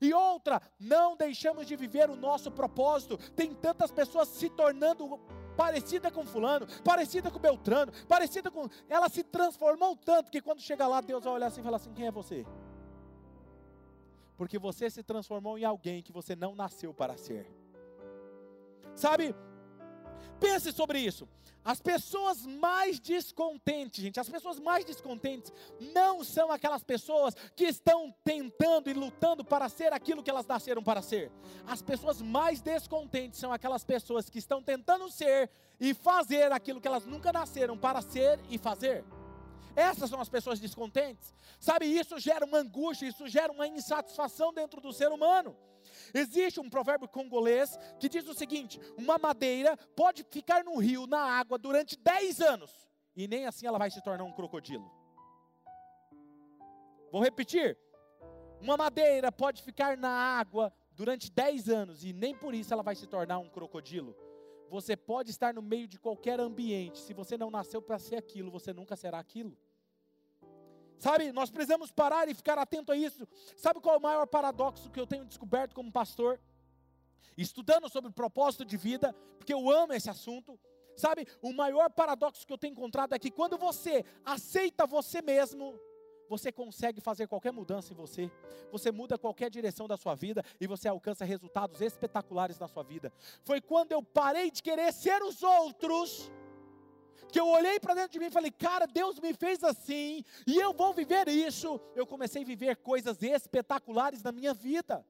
E 0.00 0.12
outra, 0.12 0.60
não 0.80 1.16
deixamos 1.16 1.66
de 1.66 1.76
viver 1.76 2.10
o 2.10 2.16
nosso 2.16 2.50
propósito. 2.50 3.16
Tem 3.34 3.54
tantas 3.54 3.90
pessoas 3.90 4.28
se 4.28 4.50
tornando 4.50 5.18
parecida 5.56 6.10
com 6.10 6.26
fulano, 6.26 6.66
parecida 6.82 7.30
com 7.30 7.38
Beltrano, 7.38 7.92
parecida 8.08 8.50
com. 8.50 8.68
Ela 8.88 9.08
se 9.08 9.22
transformou 9.22 9.96
tanto 9.96 10.30
que 10.30 10.40
quando 10.40 10.60
chega 10.60 10.86
lá, 10.86 11.00
Deus 11.00 11.24
vai 11.24 11.34
olhar 11.34 11.46
assim 11.46 11.60
e 11.60 11.64
falar 11.64 11.76
assim: 11.76 11.94
quem 11.94 12.06
é 12.06 12.10
você? 12.10 12.44
Porque 14.36 14.58
você 14.58 14.90
se 14.90 15.02
transformou 15.02 15.56
em 15.56 15.64
alguém 15.64 16.02
que 16.02 16.12
você 16.12 16.36
não 16.36 16.54
nasceu 16.54 16.92
para 16.92 17.16
ser. 17.16 17.50
Sabe? 18.96 19.34
Pense 20.40 20.72
sobre 20.72 20.98
isso. 20.98 21.28
As 21.64 21.80
pessoas 21.80 22.46
mais 22.46 23.00
descontentes, 23.00 24.00
gente, 24.00 24.20
as 24.20 24.28
pessoas 24.28 24.60
mais 24.60 24.84
descontentes 24.84 25.52
não 25.92 26.22
são 26.22 26.52
aquelas 26.52 26.84
pessoas 26.84 27.34
que 27.56 27.64
estão 27.64 28.14
tentando 28.24 28.88
e 28.88 28.92
lutando 28.92 29.44
para 29.44 29.68
ser 29.68 29.92
aquilo 29.92 30.22
que 30.22 30.30
elas 30.30 30.46
nasceram 30.46 30.80
para 30.80 31.02
ser. 31.02 31.30
As 31.66 31.82
pessoas 31.82 32.22
mais 32.22 32.60
descontentes 32.60 33.40
são 33.40 33.52
aquelas 33.52 33.82
pessoas 33.82 34.30
que 34.30 34.38
estão 34.38 34.62
tentando 34.62 35.10
ser 35.10 35.50
e 35.80 35.92
fazer 35.92 36.52
aquilo 36.52 36.80
que 36.80 36.86
elas 36.86 37.04
nunca 37.04 37.32
nasceram 37.32 37.76
para 37.76 38.00
ser 38.00 38.38
e 38.48 38.58
fazer. 38.58 39.04
Essas 39.76 40.08
são 40.08 40.18
as 40.18 40.28
pessoas 40.28 40.58
descontentes. 40.58 41.34
Sabe, 41.60 41.84
isso 41.84 42.18
gera 42.18 42.46
uma 42.46 42.58
angústia, 42.58 43.06
isso 43.06 43.28
gera 43.28 43.52
uma 43.52 43.68
insatisfação 43.68 44.52
dentro 44.52 44.80
do 44.80 44.90
ser 44.90 45.12
humano. 45.12 45.54
Existe 46.14 46.58
um 46.58 46.68
provérbio 46.68 47.06
congolês 47.06 47.78
que 48.00 48.08
diz 48.08 48.26
o 48.26 48.34
seguinte: 48.34 48.80
uma 48.96 49.18
madeira 49.18 49.76
pode 49.94 50.24
ficar 50.30 50.64
no 50.64 50.78
rio, 50.78 51.06
na 51.06 51.20
água, 51.20 51.58
durante 51.58 51.96
10 51.98 52.40
anos, 52.40 52.88
e 53.14 53.28
nem 53.28 53.46
assim 53.46 53.66
ela 53.66 53.78
vai 53.78 53.90
se 53.90 54.02
tornar 54.02 54.24
um 54.24 54.32
crocodilo. 54.32 54.90
Vou 57.12 57.22
repetir: 57.22 57.78
uma 58.60 58.76
madeira 58.78 59.30
pode 59.30 59.62
ficar 59.62 59.96
na 59.98 60.10
água 60.10 60.72
durante 60.92 61.30
10 61.30 61.68
anos, 61.68 62.02
e 62.02 62.14
nem 62.14 62.34
por 62.34 62.54
isso 62.54 62.72
ela 62.72 62.82
vai 62.82 62.96
se 62.96 63.06
tornar 63.06 63.38
um 63.38 63.48
crocodilo. 63.48 64.16
Você 64.68 64.96
pode 64.96 65.30
estar 65.30 65.54
no 65.54 65.62
meio 65.62 65.86
de 65.86 65.98
qualquer 65.98 66.40
ambiente, 66.40 66.98
se 66.98 67.14
você 67.14 67.36
não 67.38 67.50
nasceu 67.50 67.80
para 67.80 67.98
ser 67.98 68.16
aquilo, 68.16 68.50
você 68.50 68.72
nunca 68.72 68.96
será 68.96 69.18
aquilo. 69.18 69.56
Sabe, 70.98 71.32
nós 71.32 71.50
precisamos 71.50 71.90
parar 71.90 72.28
e 72.28 72.34
ficar 72.34 72.58
atento 72.58 72.92
a 72.92 72.96
isso. 72.96 73.26
Sabe 73.56 73.80
qual 73.80 73.96
é 73.96 73.98
o 73.98 74.02
maior 74.02 74.26
paradoxo 74.26 74.90
que 74.90 75.00
eu 75.00 75.06
tenho 75.06 75.24
descoberto 75.24 75.74
como 75.74 75.92
pastor? 75.92 76.40
Estudando 77.36 77.88
sobre 77.88 78.10
o 78.10 78.14
propósito 78.14 78.64
de 78.64 78.76
vida, 78.76 79.14
porque 79.38 79.52
eu 79.52 79.70
amo 79.70 79.92
esse 79.92 80.08
assunto. 80.08 80.58
Sabe, 80.96 81.26
o 81.42 81.52
maior 81.52 81.90
paradoxo 81.90 82.46
que 82.46 82.52
eu 82.52 82.56
tenho 82.56 82.72
encontrado 82.72 83.14
é 83.14 83.18
que 83.18 83.30
quando 83.30 83.58
você 83.58 84.02
aceita 84.24 84.86
você 84.86 85.20
mesmo, 85.20 85.78
você 86.28 86.50
consegue 86.50 87.00
fazer 87.00 87.26
qualquer 87.26 87.52
mudança 87.52 87.92
em 87.92 87.96
você, 87.96 88.30
você 88.72 88.90
muda 88.90 89.18
qualquer 89.18 89.50
direção 89.50 89.86
da 89.86 89.96
sua 89.96 90.14
vida 90.14 90.42
e 90.60 90.66
você 90.66 90.88
alcança 90.88 91.24
resultados 91.24 91.80
espetaculares 91.80 92.58
na 92.58 92.66
sua 92.66 92.82
vida. 92.82 93.12
Foi 93.42 93.60
quando 93.60 93.92
eu 93.92 94.02
parei 94.02 94.50
de 94.50 94.62
querer 94.62 94.92
ser 94.92 95.22
os 95.22 95.42
outros 95.42 96.30
que 97.30 97.40
eu 97.40 97.46
olhei 97.46 97.78
para 97.80 97.94
dentro 97.94 98.12
de 98.12 98.18
mim 98.18 98.26
e 98.26 98.30
falei, 98.30 98.50
cara, 98.50 98.86
Deus 98.86 99.18
me 99.20 99.34
fez 99.34 99.62
assim, 99.64 100.24
e 100.46 100.56
eu 100.56 100.72
vou 100.72 100.92
viver 100.92 101.28
isso. 101.28 101.80
Eu 101.94 102.06
comecei 102.06 102.42
a 102.42 102.46
viver 102.46 102.76
coisas 102.76 103.22
espetaculares 103.22 104.22
na 104.22 104.32
minha 104.32 104.54
vida. 104.54 105.04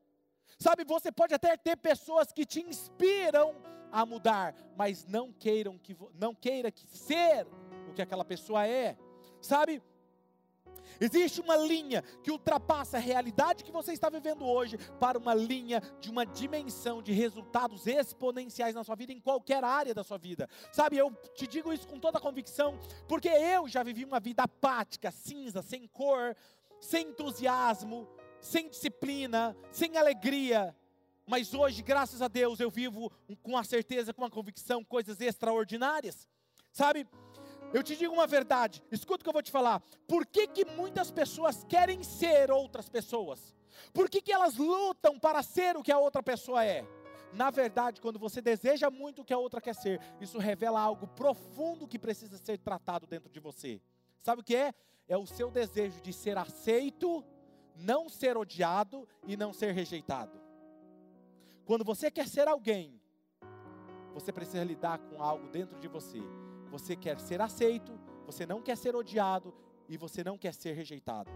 Sabe, 0.58 0.84
você 0.84 1.12
pode 1.12 1.34
até 1.34 1.56
ter 1.56 1.76
pessoas 1.76 2.32
que 2.32 2.46
te 2.46 2.60
inspiram 2.60 3.54
a 3.92 4.06
mudar, 4.06 4.54
mas 4.76 5.06
não 5.06 5.32
queiram 5.32 5.78
que 5.78 5.96
não 6.18 6.34
queira 6.34 6.70
que 6.70 6.86
ser 6.86 7.46
o 7.88 7.92
que 7.92 8.02
aquela 8.02 8.24
pessoa 8.24 8.66
é. 8.66 8.96
Sabe? 9.40 9.82
Existe 11.00 11.40
uma 11.40 11.56
linha 11.56 12.02
que 12.22 12.30
ultrapassa 12.30 12.96
a 12.96 13.00
realidade 13.00 13.64
que 13.64 13.72
você 13.72 13.92
está 13.92 14.08
vivendo 14.08 14.46
hoje 14.46 14.78
para 14.98 15.18
uma 15.18 15.34
linha 15.34 15.80
de 16.00 16.10
uma 16.10 16.24
dimensão 16.24 17.02
de 17.02 17.12
resultados 17.12 17.86
exponenciais 17.86 18.74
na 18.74 18.84
sua 18.84 18.96
vida, 18.96 19.12
em 19.12 19.20
qualquer 19.20 19.64
área 19.64 19.94
da 19.94 20.04
sua 20.04 20.18
vida. 20.18 20.48
Sabe, 20.72 20.96
eu 20.96 21.12
te 21.34 21.46
digo 21.46 21.72
isso 21.72 21.86
com 21.86 21.98
toda 21.98 22.20
convicção, 22.20 22.78
porque 23.08 23.28
eu 23.28 23.68
já 23.68 23.82
vivi 23.82 24.04
uma 24.04 24.20
vida 24.20 24.42
apática, 24.44 25.10
cinza, 25.10 25.62
sem 25.62 25.86
cor, 25.86 26.36
sem 26.80 27.08
entusiasmo, 27.08 28.08
sem 28.40 28.68
disciplina, 28.68 29.56
sem 29.70 29.96
alegria. 29.96 30.74
Mas 31.26 31.52
hoje, 31.54 31.82
graças 31.82 32.22
a 32.22 32.28
Deus, 32.28 32.60
eu 32.60 32.70
vivo 32.70 33.10
com 33.42 33.56
a 33.56 33.64
certeza, 33.64 34.14
com 34.14 34.24
a 34.24 34.30
convicção, 34.30 34.84
coisas 34.84 35.20
extraordinárias. 35.20 36.28
Sabe? 36.72 37.06
Eu 37.72 37.82
te 37.82 37.96
digo 37.96 38.14
uma 38.14 38.26
verdade, 38.26 38.82
escuta 38.90 39.20
o 39.20 39.24
que 39.24 39.28
eu 39.28 39.32
vou 39.32 39.42
te 39.42 39.50
falar. 39.50 39.82
Por 40.06 40.24
que, 40.26 40.46
que 40.46 40.64
muitas 40.64 41.10
pessoas 41.10 41.64
querem 41.64 42.02
ser 42.02 42.50
outras 42.50 42.88
pessoas? 42.88 43.54
Por 43.92 44.08
que, 44.08 44.22
que 44.22 44.32
elas 44.32 44.56
lutam 44.56 45.18
para 45.18 45.42
ser 45.42 45.76
o 45.76 45.82
que 45.82 45.92
a 45.92 45.98
outra 45.98 46.22
pessoa 46.22 46.64
é? 46.64 46.86
Na 47.32 47.50
verdade, 47.50 48.00
quando 48.00 48.18
você 48.18 48.40
deseja 48.40 48.90
muito 48.90 49.22
o 49.22 49.24
que 49.24 49.34
a 49.34 49.38
outra 49.38 49.60
quer 49.60 49.74
ser, 49.74 50.00
isso 50.20 50.38
revela 50.38 50.80
algo 50.80 51.06
profundo 51.08 51.86
que 51.86 51.98
precisa 51.98 52.38
ser 52.38 52.58
tratado 52.58 53.06
dentro 53.06 53.30
de 53.30 53.40
você. 53.40 53.80
Sabe 54.22 54.40
o 54.40 54.44
que 54.44 54.56
é? 54.56 54.72
É 55.08 55.16
o 55.16 55.26
seu 55.26 55.50
desejo 55.50 56.00
de 56.00 56.12
ser 56.12 56.38
aceito, 56.38 57.24
não 57.74 58.08
ser 58.08 58.36
odiado 58.36 59.06
e 59.26 59.36
não 59.36 59.52
ser 59.52 59.72
rejeitado. 59.72 60.40
Quando 61.64 61.84
você 61.84 62.10
quer 62.10 62.28
ser 62.28 62.48
alguém, 62.48 63.00
você 64.14 64.32
precisa 64.32 64.64
lidar 64.64 64.98
com 64.98 65.22
algo 65.22 65.48
dentro 65.48 65.78
de 65.78 65.88
você 65.88 66.22
você 66.78 66.94
quer 66.94 67.18
ser 67.18 67.40
aceito, 67.40 67.98
você 68.26 68.44
não 68.44 68.60
quer 68.60 68.76
ser 68.76 68.94
odiado 68.94 69.54
e 69.88 69.96
você 69.96 70.22
não 70.22 70.36
quer 70.36 70.52
ser 70.52 70.72
rejeitado. 70.72 71.30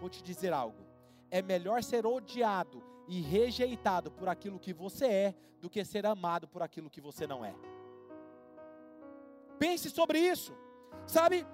Vou 0.00 0.08
te 0.08 0.22
dizer 0.22 0.52
algo: 0.52 0.86
é 1.30 1.42
melhor 1.42 1.82
ser 1.82 2.06
odiado 2.06 2.82
e 3.08 3.20
rejeitado 3.20 4.10
por 4.10 4.28
aquilo 4.28 4.58
que 4.58 4.72
você 4.72 5.06
é 5.06 5.34
do 5.60 5.68
que 5.68 5.84
ser 5.84 6.06
amado 6.06 6.46
por 6.46 6.62
aquilo 6.62 6.88
que 6.88 7.00
você 7.00 7.26
não 7.26 7.44
é. 7.44 7.54
Pense 9.58 9.90
sobre 9.90 10.18
isso, 10.18 10.54
sabe? 11.06 11.44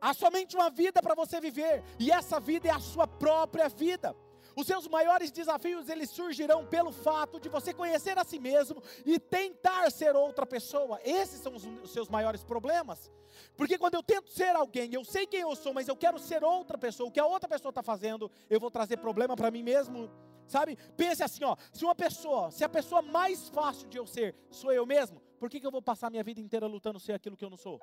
Há 0.00 0.12
somente 0.14 0.56
uma 0.56 0.70
vida 0.70 1.00
para 1.02 1.14
você 1.14 1.40
viver, 1.40 1.84
e 1.98 2.10
essa 2.10 2.40
vida 2.40 2.68
é 2.68 2.72
a 2.72 2.80
sua 2.80 3.06
própria 3.06 3.68
vida. 3.68 4.16
Os 4.56 4.66
seus 4.66 4.86
maiores 4.88 5.30
desafios 5.30 5.88
eles 5.88 6.10
surgirão 6.10 6.66
pelo 6.66 6.92
fato 6.92 7.38
de 7.40 7.48
você 7.48 7.72
conhecer 7.72 8.18
a 8.18 8.24
si 8.24 8.38
mesmo 8.38 8.82
e 9.04 9.18
tentar 9.18 9.90
ser 9.90 10.14
outra 10.16 10.46
pessoa. 10.46 11.00
Esses 11.04 11.40
são 11.40 11.54
os 11.54 11.90
seus 11.90 12.08
maiores 12.08 12.42
problemas. 12.42 13.10
Porque 13.56 13.78
quando 13.78 13.94
eu 13.94 14.02
tento 14.02 14.30
ser 14.30 14.54
alguém, 14.56 14.92
eu 14.92 15.04
sei 15.04 15.26
quem 15.26 15.40
eu 15.40 15.54
sou, 15.54 15.72
mas 15.72 15.88
eu 15.88 15.96
quero 15.96 16.18
ser 16.18 16.42
outra 16.44 16.76
pessoa. 16.76 17.08
O 17.08 17.12
que 17.12 17.20
a 17.20 17.26
outra 17.26 17.48
pessoa 17.48 17.70
está 17.70 17.82
fazendo, 17.82 18.30
eu 18.48 18.60
vou 18.60 18.70
trazer 18.70 18.96
problema 18.96 19.36
para 19.36 19.50
mim 19.50 19.62
mesmo. 19.62 20.10
Sabe? 20.46 20.76
Pense 20.96 21.22
assim, 21.22 21.44
ó. 21.44 21.56
Se 21.72 21.84
uma 21.84 21.94
pessoa, 21.94 22.50
se 22.50 22.64
a 22.64 22.68
pessoa 22.68 23.02
mais 23.02 23.48
fácil 23.50 23.88
de 23.88 23.98
eu 23.98 24.06
ser 24.06 24.34
sou 24.50 24.72
eu 24.72 24.84
mesmo, 24.84 25.22
por 25.38 25.48
que, 25.48 25.60
que 25.60 25.66
eu 25.66 25.70
vou 25.70 25.80
passar 25.80 26.10
minha 26.10 26.24
vida 26.24 26.40
inteira 26.40 26.66
lutando 26.66 26.98
ser 26.98 27.12
aquilo 27.12 27.36
que 27.36 27.44
eu 27.44 27.50
não 27.50 27.56
sou? 27.56 27.80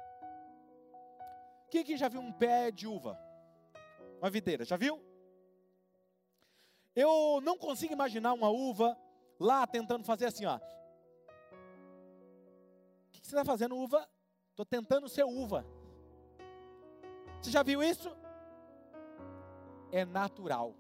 Quem 1.70 1.84
que 1.84 1.96
já 1.96 2.08
viu 2.08 2.22
um 2.22 2.32
pé 2.32 2.72
de 2.72 2.88
uva? 2.88 3.18
Uma 4.22 4.30
videira, 4.30 4.66
já 4.66 4.76
viu? 4.76 5.02
Eu 6.98 7.40
não 7.42 7.60
consigo 7.60 7.94
imaginar 7.94 8.34
uma 8.34 8.50
uva 8.50 8.98
lá 9.40 9.68
tentando 9.68 10.04
fazer 10.04 10.26
assim, 10.26 10.48
ó. 10.48 10.58
O 10.58 10.62
que, 13.12 13.20
você 13.22 13.36
está 13.36 13.46
fazendo, 13.46 13.78
uva? 13.78 14.10
Estou 14.50 14.66
tentando 14.66 15.08
ser 15.08 15.24
uva. 15.24 15.64
Você 17.40 17.52
já 17.52 17.62
viu 17.62 17.84
isso? 17.84 18.10
É 19.92 20.06
natural. 20.06 20.74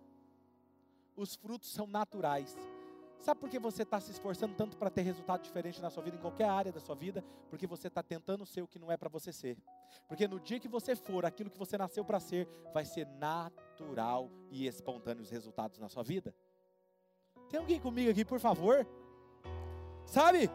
Os 1.15 1.35
frutos 1.35 1.71
são 1.71 1.85
naturais. 1.85 2.57
Sabe 3.19 3.39
por 3.39 3.49
que 3.49 3.59
você 3.59 3.83
está 3.83 3.99
se 3.99 4.11
esforçando 4.11 4.55
tanto 4.55 4.77
para 4.77 4.89
ter 4.89 5.01
resultado 5.01 5.41
diferente 5.41 5.81
na 5.81 5.89
sua 5.89 6.03
vida, 6.03 6.15
em 6.15 6.19
qualquer 6.19 6.47
área 6.47 6.71
da 6.71 6.79
sua 6.79 6.95
vida? 6.95 7.23
Porque 7.49 7.67
você 7.67 7.87
está 7.87 8.01
tentando 8.01 8.45
ser 8.45 8.61
o 8.61 8.67
que 8.67 8.79
não 8.79 8.91
é 8.91 8.97
para 8.97 9.09
você 9.09 9.33
ser. 9.33 9.57
Porque 10.07 10.27
no 10.27 10.39
dia 10.39 10.59
que 10.59 10.67
você 10.67 10.95
for 10.95 11.25
aquilo 11.25 11.49
que 11.49 11.57
você 11.57 11.77
nasceu 11.77 12.05
para 12.05 12.19
ser, 12.19 12.47
vai 12.73 12.85
ser 12.85 13.05
natural 13.07 14.29
e 14.49 14.67
espontâneo 14.67 15.23
os 15.23 15.29
resultados 15.29 15.79
na 15.79 15.89
sua 15.89 16.03
vida. 16.03 16.33
Tem 17.49 17.59
alguém 17.59 17.79
comigo 17.79 18.11
aqui, 18.11 18.23
por 18.23 18.39
favor? 18.39 18.87
Sabe? 20.05 20.49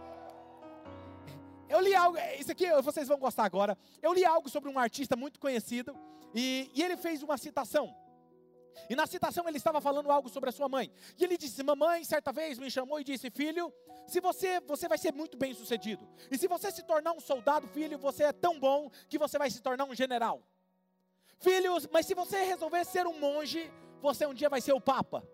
Eu 1.68 1.80
li 1.80 1.94
algo, 1.94 2.18
isso 2.38 2.52
aqui 2.52 2.70
vocês 2.82 3.08
vão 3.08 3.18
gostar 3.18 3.44
agora. 3.44 3.76
Eu 4.00 4.12
li 4.12 4.24
algo 4.24 4.48
sobre 4.48 4.70
um 4.70 4.78
artista 4.78 5.16
muito 5.16 5.40
conhecido 5.40 5.96
e, 6.34 6.70
e 6.74 6.82
ele 6.82 6.96
fez 6.96 7.22
uma 7.22 7.38
citação. 7.38 7.94
E 8.88 8.96
na 8.96 9.06
citação 9.06 9.46
ele 9.48 9.56
estava 9.56 9.80
falando 9.80 10.10
algo 10.10 10.28
sobre 10.28 10.48
a 10.50 10.52
sua 10.52 10.68
mãe. 10.68 10.90
E 11.18 11.24
ele 11.24 11.36
disse: 11.36 11.62
Mamãe, 11.62 12.04
certa 12.04 12.32
vez 12.32 12.58
me 12.58 12.70
chamou 12.70 13.00
e 13.00 13.04
disse: 13.04 13.30
Filho, 13.30 13.72
se 14.06 14.20
você, 14.20 14.60
você 14.60 14.88
vai 14.88 14.98
ser 14.98 15.12
muito 15.12 15.36
bem 15.36 15.54
sucedido. 15.54 16.08
E 16.30 16.38
se 16.38 16.48
você 16.48 16.70
se 16.70 16.82
tornar 16.82 17.12
um 17.12 17.20
soldado, 17.20 17.68
filho, 17.68 17.98
você 17.98 18.24
é 18.24 18.32
tão 18.32 18.58
bom 18.58 18.90
que 19.08 19.18
você 19.18 19.38
vai 19.38 19.50
se 19.50 19.60
tornar 19.60 19.84
um 19.84 19.94
general. 19.94 20.42
Filhos, 21.38 21.88
mas 21.92 22.06
se 22.06 22.14
você 22.14 22.44
resolver 22.44 22.84
ser 22.84 23.06
um 23.06 23.18
monge, 23.18 23.70
você 24.00 24.26
um 24.26 24.34
dia 24.34 24.48
vai 24.48 24.60
ser 24.60 24.72
o 24.72 24.80
papa. 24.80 25.26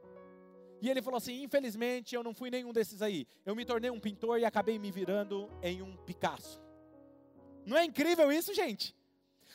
E 0.80 0.88
ele 0.88 1.02
falou 1.02 1.18
assim: 1.18 1.42
Infelizmente 1.42 2.14
eu 2.14 2.22
não 2.22 2.34
fui 2.34 2.50
nenhum 2.50 2.72
desses 2.72 3.02
aí. 3.02 3.26
Eu 3.44 3.54
me 3.54 3.64
tornei 3.64 3.90
um 3.90 4.00
pintor 4.00 4.38
e 4.38 4.44
acabei 4.44 4.78
me 4.78 4.90
virando 4.90 5.50
em 5.62 5.82
um 5.82 5.96
Picasso. 5.96 6.60
Não 7.64 7.76
é 7.76 7.84
incrível 7.84 8.32
isso, 8.32 8.54
gente? 8.54 8.96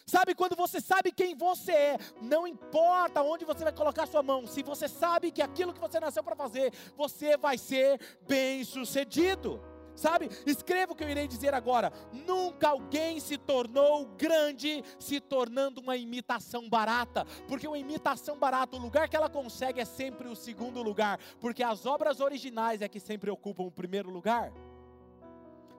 Sabe 0.05 0.35
quando 0.35 0.55
você 0.55 0.81
sabe 0.81 1.11
quem 1.11 1.33
você 1.35 1.71
é, 1.71 1.97
não 2.21 2.45
importa 2.45 3.21
onde 3.21 3.45
você 3.45 3.63
vai 3.63 3.73
colocar 3.73 4.05
sua 4.05 4.21
mão, 4.21 4.45
se 4.45 4.61
você 4.61 4.87
sabe 4.87 5.31
que 5.31 5.41
aquilo 5.41 5.73
que 5.73 5.79
você 5.79 5.99
nasceu 5.99 6.23
para 6.23 6.35
fazer, 6.35 6.73
você 6.95 7.37
vai 7.37 7.57
ser 7.57 7.99
bem-sucedido. 8.27 9.61
Sabe? 9.95 10.27
Escreva 10.45 10.91
o 10.91 10.95
que 10.95 11.03
eu 11.03 11.09
irei 11.09 11.27
dizer 11.27 11.53
agora. 11.53 11.93
Nunca 12.11 12.69
alguém 12.69 13.19
se 13.19 13.37
tornou 13.37 14.07
grande 14.17 14.83
se 14.99 15.19
tornando 15.19 15.81
uma 15.81 15.95
imitação 15.95 16.67
barata, 16.67 17.25
porque 17.47 17.67
uma 17.67 17.77
imitação 17.77 18.37
barata, 18.37 18.75
o 18.75 18.79
lugar 18.79 19.07
que 19.07 19.15
ela 19.15 19.29
consegue 19.29 19.79
é 19.79 19.85
sempre 19.85 20.27
o 20.27 20.35
segundo 20.35 20.81
lugar, 20.81 21.19
porque 21.39 21.63
as 21.63 21.85
obras 21.85 22.19
originais 22.19 22.81
é 22.81 22.89
que 22.89 22.99
sempre 22.99 23.29
ocupam 23.29 23.63
o 23.63 23.71
primeiro 23.71 24.09
lugar. 24.09 24.51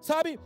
Sabe? 0.01 0.39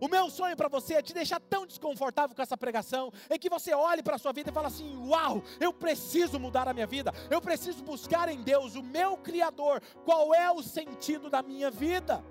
O 0.00 0.08
meu 0.08 0.30
sonho 0.30 0.56
para 0.56 0.68
você 0.68 0.94
é 0.94 1.02
te 1.02 1.12
deixar 1.12 1.38
tão 1.38 1.66
desconfortável 1.66 2.34
com 2.34 2.40
essa 2.40 2.56
pregação, 2.56 3.12
é 3.28 3.38
que 3.38 3.50
você 3.50 3.74
olhe 3.74 4.02
para 4.02 4.16
a 4.16 4.18
sua 4.18 4.32
vida 4.32 4.50
e 4.50 4.52
fale 4.52 4.68
assim: 4.68 4.96
Uau, 5.06 5.42
eu 5.60 5.72
preciso 5.72 6.40
mudar 6.40 6.66
a 6.66 6.72
minha 6.72 6.86
vida, 6.86 7.12
eu 7.30 7.40
preciso 7.40 7.84
buscar 7.84 8.28
em 8.28 8.42
Deus, 8.42 8.76
o 8.76 8.82
meu 8.82 9.18
Criador, 9.18 9.82
qual 10.04 10.34
é 10.34 10.50
o 10.50 10.62
sentido 10.62 11.28
da 11.28 11.42
minha 11.42 11.70
vida. 11.70 12.24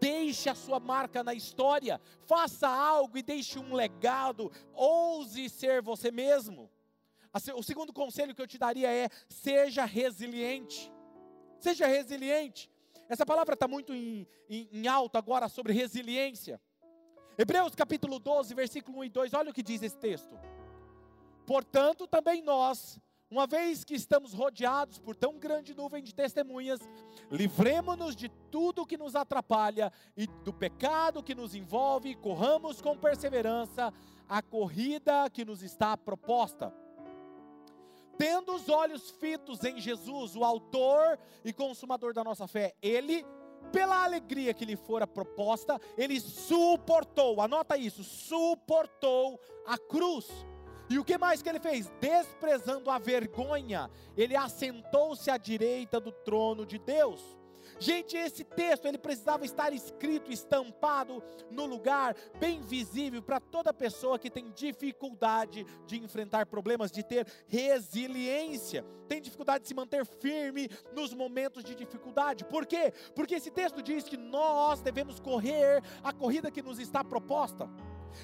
Deixe 0.00 0.48
a 0.48 0.54
sua 0.54 0.80
marca 0.80 1.22
na 1.22 1.34
história, 1.34 2.00
faça 2.26 2.68
algo 2.68 3.16
e 3.18 3.22
deixe 3.22 3.58
um 3.58 3.74
legado, 3.74 4.50
ouse 4.72 5.48
ser 5.48 5.82
você 5.82 6.10
mesmo. 6.10 6.70
O 7.54 7.62
segundo 7.62 7.92
conselho 7.92 8.34
que 8.34 8.42
eu 8.42 8.46
te 8.46 8.58
daria 8.58 8.90
é: 8.90 9.10
seja 9.28 9.84
resiliente. 9.84 10.90
Seja 11.60 11.86
resiliente. 11.86 12.70
Essa 13.12 13.26
palavra 13.26 13.52
está 13.52 13.68
muito 13.68 13.92
em, 13.92 14.26
em, 14.48 14.66
em 14.72 14.88
alta 14.88 15.18
agora 15.18 15.46
sobre 15.46 15.74
resiliência. 15.74 16.58
Hebreus 17.36 17.74
capítulo 17.74 18.18
12, 18.18 18.54
versículo 18.54 19.00
1 19.00 19.04
e 19.04 19.08
2, 19.10 19.34
olha 19.34 19.50
o 19.50 19.52
que 19.52 19.62
diz 19.62 19.82
esse 19.82 19.98
texto. 19.98 20.34
Portanto, 21.44 22.06
também 22.06 22.40
nós, 22.40 22.98
uma 23.30 23.46
vez 23.46 23.84
que 23.84 23.92
estamos 23.92 24.32
rodeados 24.32 24.98
por 24.98 25.14
tão 25.14 25.38
grande 25.38 25.74
nuvem 25.74 26.02
de 26.02 26.14
testemunhas, 26.14 26.80
livremos-nos 27.30 28.16
de 28.16 28.30
tudo 28.50 28.86
que 28.86 28.96
nos 28.96 29.14
atrapalha 29.14 29.92
e 30.16 30.26
do 30.26 30.50
pecado 30.50 31.22
que 31.22 31.34
nos 31.34 31.54
envolve, 31.54 32.08
e 32.08 32.16
corramos 32.16 32.80
com 32.80 32.96
perseverança 32.96 33.92
a 34.26 34.40
corrida 34.40 35.28
que 35.28 35.44
nos 35.44 35.62
está 35.62 35.98
proposta 35.98 36.72
tendo 38.18 38.54
os 38.54 38.68
olhos 38.68 39.10
fitos 39.10 39.62
em 39.64 39.80
Jesus, 39.80 40.36
o 40.36 40.44
autor 40.44 41.18
e 41.44 41.52
consumador 41.52 42.12
da 42.12 42.22
nossa 42.22 42.46
fé, 42.46 42.74
ele, 42.82 43.24
pela 43.70 44.04
alegria 44.04 44.54
que 44.54 44.64
lhe 44.64 44.76
fora 44.76 45.06
proposta, 45.06 45.80
ele 45.96 46.20
suportou, 46.20 47.40
anota 47.40 47.76
isso, 47.76 48.04
suportou 48.04 49.40
a 49.66 49.78
cruz. 49.78 50.28
E 50.88 50.98
o 50.98 51.04
que 51.04 51.16
mais 51.16 51.40
que 51.40 51.48
ele 51.48 51.60
fez? 51.60 51.90
Desprezando 52.00 52.90
a 52.90 52.98
vergonha, 52.98 53.90
ele 54.16 54.36
assentou-se 54.36 55.30
à 55.30 55.36
direita 55.36 55.98
do 55.98 56.12
trono 56.12 56.66
de 56.66 56.78
Deus. 56.78 57.41
Gente, 57.82 58.16
esse 58.16 58.44
texto 58.44 58.86
ele 58.86 58.96
precisava 58.96 59.44
estar 59.44 59.72
escrito, 59.72 60.30
estampado 60.30 61.20
no 61.50 61.66
lugar 61.66 62.14
bem 62.38 62.60
visível 62.60 63.20
para 63.20 63.40
toda 63.40 63.74
pessoa 63.74 64.20
que 64.20 64.30
tem 64.30 64.52
dificuldade 64.52 65.66
de 65.84 65.98
enfrentar 65.98 66.46
problemas, 66.46 66.92
de 66.92 67.02
ter 67.02 67.26
resiliência, 67.48 68.84
tem 69.08 69.20
dificuldade 69.20 69.62
de 69.62 69.68
se 69.68 69.74
manter 69.74 70.06
firme 70.06 70.68
nos 70.94 71.12
momentos 71.12 71.64
de 71.64 71.74
dificuldade. 71.74 72.44
Por 72.44 72.66
quê? 72.66 72.92
Porque 73.16 73.34
esse 73.34 73.50
texto 73.50 73.82
diz 73.82 74.04
que 74.04 74.16
nós 74.16 74.80
devemos 74.80 75.18
correr 75.18 75.82
a 76.04 76.12
corrida 76.12 76.52
que 76.52 76.62
nos 76.62 76.78
está 76.78 77.02
proposta. 77.02 77.68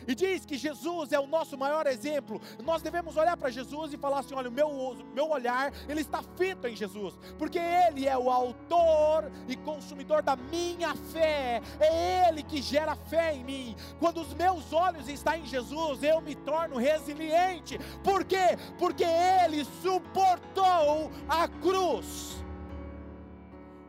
E 0.07 0.15
diz 0.15 0.45
que 0.45 0.57
Jesus 0.57 1.13
é 1.13 1.19
o 1.19 1.27
nosso 1.27 1.57
maior 1.57 1.87
exemplo. 1.87 2.41
Nós 2.63 2.83
devemos 2.83 3.17
olhar 3.17 3.37
para 3.37 3.51
Jesus 3.51 3.93
e 3.93 3.97
falar 3.97 4.21
assim: 4.21 4.35
olha, 4.35 4.49
o 4.49 4.53
meu, 4.53 4.97
meu 5.15 5.31
olhar, 5.31 5.73
ele 5.89 6.01
está 6.01 6.23
fito 6.37 6.67
em 6.67 6.77
Jesus, 6.77 7.15
porque 7.39 7.59
Ele 7.59 8.07
é 8.07 8.17
o 8.17 8.31
autor 8.31 9.31
e 9.49 9.57
consumidor 9.57 10.23
da 10.23 10.37
minha 10.37 10.95
fé, 10.95 11.61
é 11.81 12.29
Ele 12.29 12.43
que 12.43 12.63
gera 12.63 12.95
fé 12.95 13.35
em 13.35 13.45
mim. 13.45 13.77
Quando 13.99 14.21
os 14.21 14.33
meus 14.35 14.73
olhos 14.73 15.09
estão 15.09 15.35
em 15.35 15.47
Jesus, 15.47 16.03
eu 16.03 16.21
me 16.21 16.35
torno 16.35 16.77
resiliente. 16.77 17.79
Por 18.03 18.25
quê? 18.25 18.57
Porque 18.79 19.05
Ele 19.05 19.65
suportou 19.83 21.11
a 21.29 21.49
cruz 21.49 22.45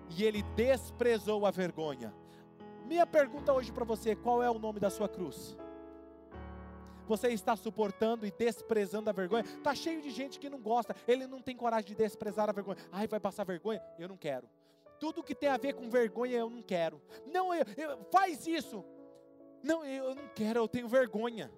e 0.10 0.24
Ele 0.24 0.44
desprezou 0.56 1.46
a 1.46 1.52
vergonha. 1.52 2.14
Minha 2.86 3.06
pergunta 3.06 3.54
hoje 3.54 3.72
para 3.72 3.86
você: 3.86 4.16
qual 4.16 4.42
é 4.42 4.50
o 4.50 4.60
nome 4.60 4.80
da 4.80 4.90
sua 4.90 5.08
cruz? 5.08 5.56
Você 7.10 7.30
está 7.30 7.56
suportando 7.56 8.26
e 8.26 8.32
desprezando 8.32 9.10
a 9.10 9.14
vergonha. 9.14 9.44
Está 9.44 9.74
cheio 9.74 10.02
de 10.02 10.12
gente 10.12 10.40
que 10.40 10.50
não 10.50 10.60
gosta, 10.60 10.96
ele 11.08 11.26
não 11.26 11.42
tem 11.42 11.56
coragem 11.56 11.88
de 11.88 11.96
desprezar 11.96 12.48
a 12.50 12.54
vergonha. 12.54 12.78
Ai, 12.92 13.08
vai 13.08 13.20
passar 13.20 13.44
vergonha? 13.44 13.82
Eu 13.98 14.08
não 14.08 14.16
quero. 14.16 14.48
Tudo 15.00 15.24
que 15.24 15.34
tem 15.34 15.50
a 15.50 15.58
ver 15.58 15.74
com 15.74 15.90
vergonha, 15.90 16.38
eu 16.38 16.50
não 16.50 16.62
quero. 16.62 17.02
Não, 17.26 17.54
eu, 17.54 17.66
eu, 17.76 18.06
faz 18.12 18.46
isso. 18.46 18.86
Não, 19.64 19.84
eu 19.84 20.14
não 20.14 20.28
quero, 20.36 20.60
eu 20.60 20.68
tenho 20.68 20.88
vergonha. 20.88 21.52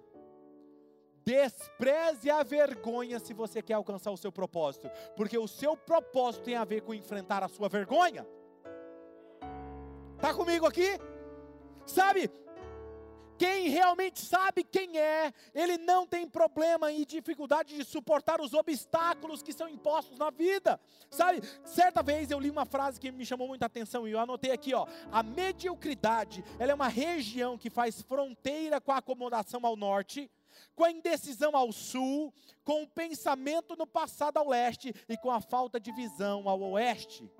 Despreze 1.24 2.30
a 2.30 2.42
vergonha 2.42 3.20
se 3.20 3.32
você 3.32 3.62
quer 3.62 3.74
alcançar 3.74 4.10
o 4.10 4.16
seu 4.16 4.32
propósito, 4.32 4.90
porque 5.16 5.38
o 5.38 5.46
seu 5.46 5.76
propósito 5.76 6.44
tem 6.44 6.56
a 6.56 6.64
ver 6.64 6.80
com 6.82 6.94
enfrentar 6.94 7.44
a 7.44 7.48
sua 7.48 7.68
vergonha. 7.68 8.26
Está 10.16 10.34
comigo 10.34 10.66
aqui? 10.66 10.98
Sabe, 11.84 12.30
quem 13.38 13.68
realmente 13.68 14.20
sabe 14.20 14.62
quem 14.62 14.98
é, 14.98 15.32
ele 15.54 15.78
não 15.78 16.06
tem 16.06 16.28
problema 16.28 16.92
e 16.92 17.04
dificuldade 17.04 17.76
de 17.76 17.84
suportar 17.84 18.40
os 18.40 18.54
obstáculos 18.54 19.42
que 19.42 19.52
são 19.52 19.68
impostos 19.68 20.18
na 20.18 20.30
vida. 20.30 20.78
Sabe, 21.10 21.42
certa 21.64 22.02
vez 22.02 22.30
eu 22.30 22.38
li 22.38 22.50
uma 22.50 22.64
frase 22.64 23.00
que 23.00 23.10
me 23.10 23.26
chamou 23.26 23.48
muita 23.48 23.66
atenção 23.66 24.06
e 24.06 24.12
eu 24.12 24.20
anotei 24.20 24.52
aqui, 24.52 24.74
ó. 24.74 24.86
A 25.10 25.22
mediocridade, 25.22 26.44
ela 26.58 26.72
é 26.72 26.74
uma 26.74 26.88
região 26.88 27.58
que 27.58 27.70
faz 27.70 28.02
fronteira 28.02 28.80
com 28.80 28.92
a 28.92 28.98
acomodação 28.98 29.64
ao 29.64 29.76
norte, 29.76 30.30
com 30.74 30.84
a 30.84 30.90
indecisão 30.90 31.56
ao 31.56 31.72
sul, 31.72 32.32
com 32.64 32.82
o 32.82 32.88
pensamento 32.88 33.76
no 33.76 33.86
passado 33.86 34.36
ao 34.36 34.48
leste 34.48 34.94
e 35.08 35.16
com 35.16 35.30
a 35.30 35.40
falta 35.40 35.80
de 35.80 35.90
visão 35.92 36.48
ao 36.48 36.60
oeste. 36.60 37.30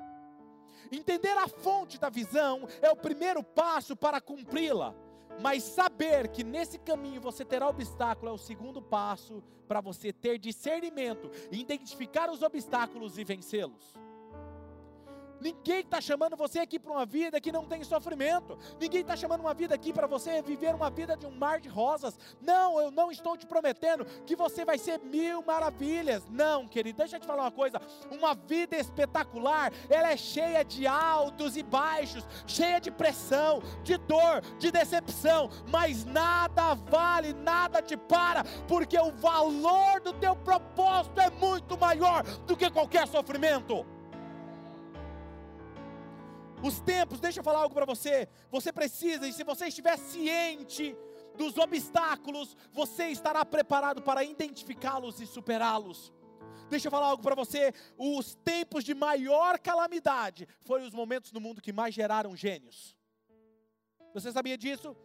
Entender 0.91 1.37
a 1.39 1.49
fonte 1.49 1.99
da 1.99 2.11
visão 2.11 2.69
é 2.81 2.91
o 2.91 2.97
primeiro 2.97 3.43
passo 3.43 3.97
para 3.97 4.21
cumpri-la. 4.21 4.95
Mas 5.41 5.63
saber 5.63 6.29
que 6.29 6.45
nesse 6.45 6.79
caminho 6.79 7.21
você 7.21 7.45
terá 7.45 7.69
obstáculo 7.69 8.31
é 8.31 8.35
o 8.35 8.39
segundo 8.39 8.81
passo 8.81 9.43
para 9.67 9.81
você 9.81 10.13
ter 10.13 10.39
discernimento, 10.39 11.31
identificar 11.51 12.31
os 12.31 12.43
obstáculos 12.43 13.19
e 13.19 13.25
vencê-los. 13.25 13.95
Ninguém 15.43 15.81
está 15.81 16.01
chamando 16.01 16.37
você 16.37 16.61
aqui 16.61 16.79
para 16.79 16.93
uma 16.93 17.05
vida 17.05 17.41
que 17.41 17.51
não 17.51 17.65
tem 17.65 17.83
sofrimento. 17.83 18.57
Ninguém 18.81 19.01
está 19.01 19.17
chamando 19.17 19.41
uma 19.41 19.53
vida 19.53 19.75
aqui 19.75 19.93
para 19.93 20.07
você 20.07 20.41
viver 20.41 20.73
uma 20.73 20.89
vida 20.89 21.17
de 21.17 21.27
um 21.27 21.33
mar 21.33 21.59
de 21.59 21.69
rosas. 21.69 22.17
Não, 22.41 22.81
eu 22.81 22.93
não 22.93 23.11
estou 23.11 23.37
te 23.37 23.45
prometendo 23.45 24.05
que 24.25 24.37
você 24.37 24.65
vai 24.65 24.79
ser 24.79 25.01
mil 25.01 25.43
maravilhas. 25.43 26.23
Não, 26.31 26.69
querido, 26.69 26.99
deixa 26.99 27.17
eu 27.17 27.21
te 27.21 27.27
falar 27.27 27.43
uma 27.43 27.51
coisa. 27.51 27.81
Uma 28.09 28.35
vida 28.35 28.77
espetacular, 28.77 29.73
ela 29.91 30.13
é 30.13 30.17
cheia 30.17 30.65
de 30.65 30.87
altos 30.87 31.57
e 31.57 31.63
baixos, 31.65 32.25
cheia 32.47 32.81
de 32.81 32.93
pressão, 32.93 33.61
de 33.83 33.97
dor, 33.97 34.43
de 34.61 34.71
decepção. 34.71 35.51
Mas 35.69 36.05
nada 36.05 36.75
vale, 36.75 37.33
nada 37.33 37.83
te 37.83 37.97
para, 37.97 38.45
porque 38.69 38.97
o 38.97 39.11
valor 39.11 40.01
do 40.01 40.13
teu 40.13 40.37
propósito 40.37 41.21
é 41.21 41.31
muito 41.31 41.77
maior 41.77 42.23
do 42.47 42.57
que 42.57 42.71
qualquer 42.71 43.09
sofrimento. 43.09 43.85
Os 46.63 46.81
tempos, 46.81 47.19
deixa 47.19 47.41
eu 47.41 47.45
falar 47.45 47.61
algo 47.61 47.75
para 47.75 47.85
você. 47.85 48.29
Você 48.51 48.73
precisa, 48.73 49.27
e 49.27 49.33
se 49.33 49.43
você 49.43 49.67
estiver 49.67 49.99
ciente 49.99 50.97
dos 51.37 51.59
obstáculos, 51.59 52.57
você 52.73 53.09
estará 53.09 53.45
preparado 53.45 54.03
para 54.03 54.23
identificá-los 54.23 55.21
e 55.21 55.27
superá-los. 55.27 56.13
Deixa 56.69 56.87
eu 56.87 56.91
falar 56.91 57.07
algo 57.07 57.23
para 57.23 57.35
você. 57.35 57.73
Os 57.99 58.35
tempos 58.37 58.85
de 58.85 58.95
maior 58.95 59.59
calamidade 59.59 60.47
foram 60.63 60.87
os 60.87 60.95
momentos 60.95 61.33
no 61.33 61.41
mundo 61.41 61.61
que 61.61 61.73
mais 61.73 61.95
geraram 61.95 62.37
gênios. 62.37 62.97
Você 64.15 64.31
sabia 64.31 64.57
disso? 64.57 64.97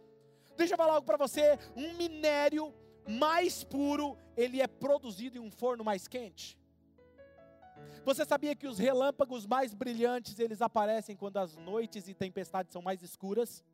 Deixa 0.56 0.74
eu 0.74 0.78
falar 0.78 0.94
algo 0.94 1.06
para 1.06 1.16
você. 1.16 1.58
Um 1.76 1.94
minério 1.94 2.74
mais 3.08 3.64
puro, 3.64 4.16
ele 4.36 4.60
é 4.60 4.66
produzido 4.66 5.38
em 5.38 5.40
um 5.40 5.50
forno 5.50 5.82
mais 5.82 6.06
quente. 6.06 6.58
Você 8.04 8.24
sabia 8.24 8.56
que 8.56 8.66
os 8.66 8.78
relâmpagos 8.78 9.46
mais 9.46 9.74
brilhantes, 9.74 10.38
eles 10.38 10.62
aparecem 10.62 11.16
quando 11.16 11.36
as 11.36 11.56
noites 11.56 12.08
e 12.08 12.14
tempestades 12.14 12.72
são 12.72 12.80
mais 12.80 13.02
escuras? 13.02 13.64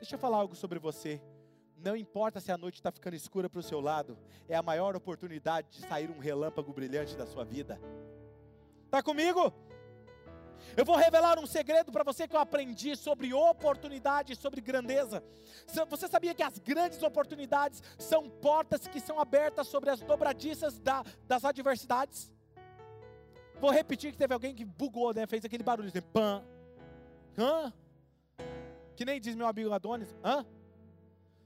Deixa 0.00 0.14
eu 0.14 0.18
falar 0.18 0.38
algo 0.38 0.54
sobre 0.54 0.78
você. 0.78 1.20
Não 1.76 1.96
importa 1.96 2.40
se 2.40 2.50
a 2.50 2.58
noite 2.58 2.76
está 2.76 2.90
ficando 2.90 3.14
escura 3.14 3.48
para 3.48 3.60
o 3.60 3.62
seu 3.62 3.80
lado, 3.80 4.18
é 4.48 4.56
a 4.56 4.62
maior 4.62 4.96
oportunidade 4.96 5.68
de 5.70 5.86
sair 5.86 6.10
um 6.10 6.18
relâmpago 6.18 6.72
brilhante 6.72 7.16
da 7.16 7.26
sua 7.26 7.44
vida. 7.44 7.80
Está 8.86 9.02
comigo? 9.02 9.52
Eu 10.76 10.84
vou 10.84 10.96
revelar 10.96 11.38
um 11.38 11.46
segredo 11.46 11.92
para 11.92 12.02
você 12.02 12.26
que 12.26 12.34
eu 12.34 12.40
aprendi 12.40 12.96
sobre 12.96 13.32
oportunidade, 13.32 14.34
sobre 14.36 14.60
grandeza. 14.60 15.22
Você 15.88 16.08
sabia 16.08 16.34
que 16.34 16.42
as 16.42 16.58
grandes 16.58 17.02
oportunidades 17.02 17.82
são 17.98 18.28
portas 18.28 18.86
que 18.86 19.00
são 19.00 19.20
abertas 19.20 19.66
sobre 19.68 19.90
as 19.90 20.00
dobradiças 20.00 20.78
da, 20.78 21.04
das 21.26 21.44
adversidades? 21.44 22.30
Vou 23.60 23.70
repetir 23.70 24.12
que 24.12 24.18
teve 24.18 24.32
alguém 24.32 24.54
que 24.54 24.64
bugou, 24.64 25.12
né? 25.12 25.26
Fez 25.26 25.44
aquele 25.44 25.62
barulho 25.62 25.88
assim, 25.88 26.00
pã. 26.00 26.44
Hã? 27.36 27.72
Que 28.94 29.04
nem 29.04 29.20
diz 29.20 29.34
meu 29.34 29.46
amigo 29.46 29.72
Adonis, 29.72 30.14
hã? 30.24 30.44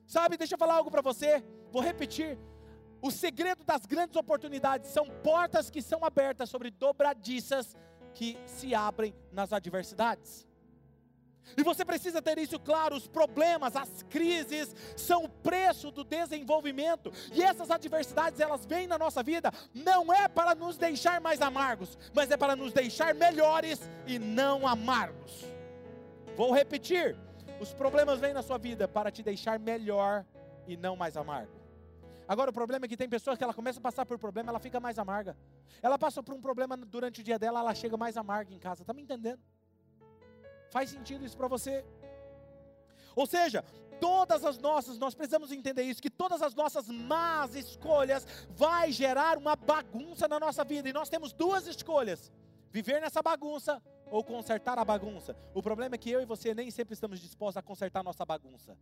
Sabe, 0.07 0.37
deixa 0.37 0.55
eu 0.55 0.59
falar 0.59 0.75
algo 0.75 0.91
para 0.91 1.03
você. 1.03 1.43
Vou 1.71 1.83
repetir. 1.83 2.39
O 3.01 3.11
segredo 3.11 3.65
das 3.65 3.85
grandes 3.85 4.15
oportunidades 4.15 4.91
são 4.91 5.07
portas 5.23 5.71
que 5.71 5.83
são 5.83 6.05
abertas 6.05 6.49
sobre 6.49 6.71
dobradiças 6.71 7.77
que 8.15 8.39
se 8.47 8.75
abrem 8.75 9.15
nas 9.33 9.53
adversidades. 9.53 10.47
E 11.57 11.63
você 11.63 11.85
precisa 11.85 12.23
ter 12.23 12.39
isso 12.39 12.59
claro: 12.59 12.97
os 12.97 13.07
problemas, 13.07 13.77
as 13.77 14.03
crises 14.05 14.75
são 14.97 15.25
o 15.25 15.29
preço 15.29 15.91
do 15.91 16.05
desenvolvimento. 16.05 17.13
E 17.33 17.43
essas 17.43 17.71
adversidades, 17.71 18.41
elas 18.41 18.65
vêm 18.65 18.87
na 18.87 18.99
nossa 18.99 19.23
vida, 19.23 19.53
não 19.75 20.13
é 20.13 20.29
para 20.29 20.55
nos 20.55 20.77
deixar 20.77 21.21
mais 21.21 21.41
amargos, 21.41 21.99
mas 22.15 22.31
é 22.31 22.37
para 22.37 22.57
nos 22.57 22.73
deixar 22.73 23.15
melhores 23.15 23.81
e 24.07 24.19
não 24.19 24.67
amargos. 24.67 25.45
Vou 26.37 26.53
repetir: 26.53 27.17
os 27.61 27.73
problemas 27.73 28.21
vêm 28.21 28.33
na 28.33 28.43
sua 28.43 28.59
vida 28.59 28.89
para 28.89 29.11
te 29.11 29.23
deixar 29.23 29.59
melhor 29.59 30.25
e 30.67 30.77
não 30.77 30.97
mais 30.97 31.17
amargo. 31.17 31.63
Agora 32.27 32.51
o 32.51 32.53
problema 32.53 32.87
é 32.87 32.89
que 32.89 32.97
tem 32.97 33.09
pessoas 33.09 33.37
que 33.37 33.45
ela 33.45 33.53
começa 33.53 33.79
a 33.79 33.83
passar 33.83 34.07
por 34.07 34.19
problema, 34.19 34.51
ela 34.51 34.61
fica 34.61 34.81
mais 34.81 34.99
amarga. 34.99 35.37
Ela 35.83 35.99
passa 35.99 36.23
por 36.23 36.35
um 36.35 36.41
problema 36.41 36.77
durante 36.77 37.21
o 37.21 37.25
dia 37.25 37.39
dela, 37.39 37.61
ela 37.61 37.75
chega 37.75 37.97
mais 37.97 38.17
amarga 38.17 38.55
em 38.55 38.59
casa. 38.59 38.85
Tá 38.85 38.95
me 38.95 39.03
entendendo? 39.03 39.41
Faz 40.73 40.89
sentido 40.89 41.25
isso 41.25 41.37
para 41.37 41.49
você? 41.49 41.85
Ou 43.15 43.27
seja, 43.27 43.63
todas 44.01 44.43
as 44.43 44.57
nossas, 44.57 44.99
nós 44.99 45.15
precisamos 45.15 45.53
entender 45.53 45.83
isso, 45.83 46.01
que 46.01 46.09
todas 46.09 46.41
as 46.41 46.55
nossas 46.55 46.89
más 46.89 47.55
escolhas 47.55 48.27
vai 48.49 48.91
gerar 48.91 49.37
uma 49.37 49.55
bagunça 49.55 50.27
na 50.27 50.41
nossa 50.41 50.65
vida. 50.65 50.89
E 50.89 50.93
nós 50.95 51.11
temos 51.11 51.31
duas 51.35 51.67
escolhas: 51.67 52.33
viver 52.71 53.03
nessa 53.03 53.23
bagunça 53.23 53.83
ou 54.07 54.25
consertar 54.25 54.79
a 54.79 54.85
bagunça. 54.85 55.37
O 55.53 55.63
problema 55.63 55.95
é 55.95 55.99
que 55.99 56.11
eu 56.11 56.23
e 56.23 56.25
você 56.25 56.55
nem 56.55 56.71
sempre 56.71 56.95
estamos 56.95 57.21
dispostos 57.21 57.59
a 57.59 57.63
consertar 57.63 58.01
a 58.01 58.03
nossa 58.03 58.25
bagunça. 58.25 58.79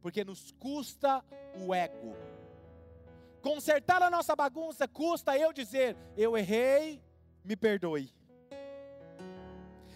Porque 0.00 0.24
nos 0.24 0.50
custa 0.52 1.22
o 1.54 1.74
ego. 1.74 2.16
Consertar 3.42 4.02
a 4.02 4.10
nossa 4.10 4.34
bagunça 4.34 4.88
custa 4.88 5.36
eu 5.36 5.52
dizer: 5.52 5.94
eu 6.16 6.38
errei, 6.38 7.02
me 7.44 7.54
perdoe. 7.54 8.10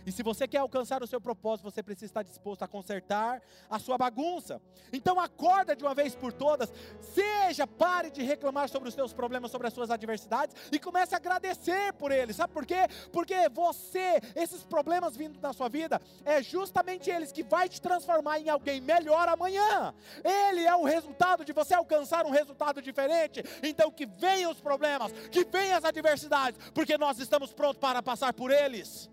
E 0.07 0.13
se 0.13 0.23
você 0.23 0.47
quer 0.47 0.59
alcançar 0.59 1.03
o 1.03 1.07
seu 1.07 1.21
propósito, 1.21 1.69
você 1.69 1.83
precisa 1.83 2.07
estar 2.07 2.23
disposto 2.23 2.63
a 2.63 2.69
consertar 2.69 3.43
a 3.69 3.77
sua 3.81 3.99
bagunça. 3.99 4.63
Então 4.93 5.19
acorda 5.19 5.75
de 5.75 5.83
uma 5.83 5.97
vez 5.97 6.15
por 6.15 6.33
todas, 6.33 6.73
seja, 7.01 7.67
pare 7.67 8.09
de 8.09 8.23
reclamar 8.23 8.69
sobre 8.69 8.89
os 8.89 8.95
seus 8.95 9.13
problemas, 9.13 9.51
sobre 9.51 9.67
as 9.67 9.75
suas 9.75 9.91
adversidades 9.91 10.55
e 10.71 10.79
comece 10.79 11.13
a 11.15 11.19
agradecer 11.19 11.93
por 11.95 12.13
eles. 12.13 12.37
Sabe 12.37 12.53
por 12.53 12.65
quê? 12.65 12.87
Porque 13.11 13.49
você, 13.49 14.21
esses 14.37 14.63
problemas 14.63 15.17
vindo 15.17 15.41
na 15.41 15.53
sua 15.53 15.69
vida, 15.69 16.01
é 16.25 16.41
justamente 16.41 17.11
eles 17.11 17.33
que 17.33 17.43
vai 17.43 17.69
te 17.69 17.81
transformar 17.81 18.39
em 18.39 18.49
alguém 18.49 18.81
melhor 18.81 19.29
amanhã. 19.29 19.93
Ele 20.23 20.65
é 20.65 20.77
o 20.77 20.85
resultado 20.85 21.45
de 21.45 21.53
você 21.53 21.75
alcançar 21.75 22.25
um 22.25 22.31
resultado 22.31 22.81
diferente. 22.81 23.43
Então 23.61 23.91
que 23.91 24.07
venham 24.07 24.53
os 24.53 24.61
problemas, 24.61 25.11
que 25.33 25.45
venham 25.45 25.77
as 25.77 25.85
adversidades, 25.85 26.61
porque 26.73 26.97
nós 26.97 27.19
estamos 27.19 27.53
prontos 27.53 27.81
para 27.81 28.01
passar 28.01 28.33
por 28.33 28.53
eles. 28.53 29.11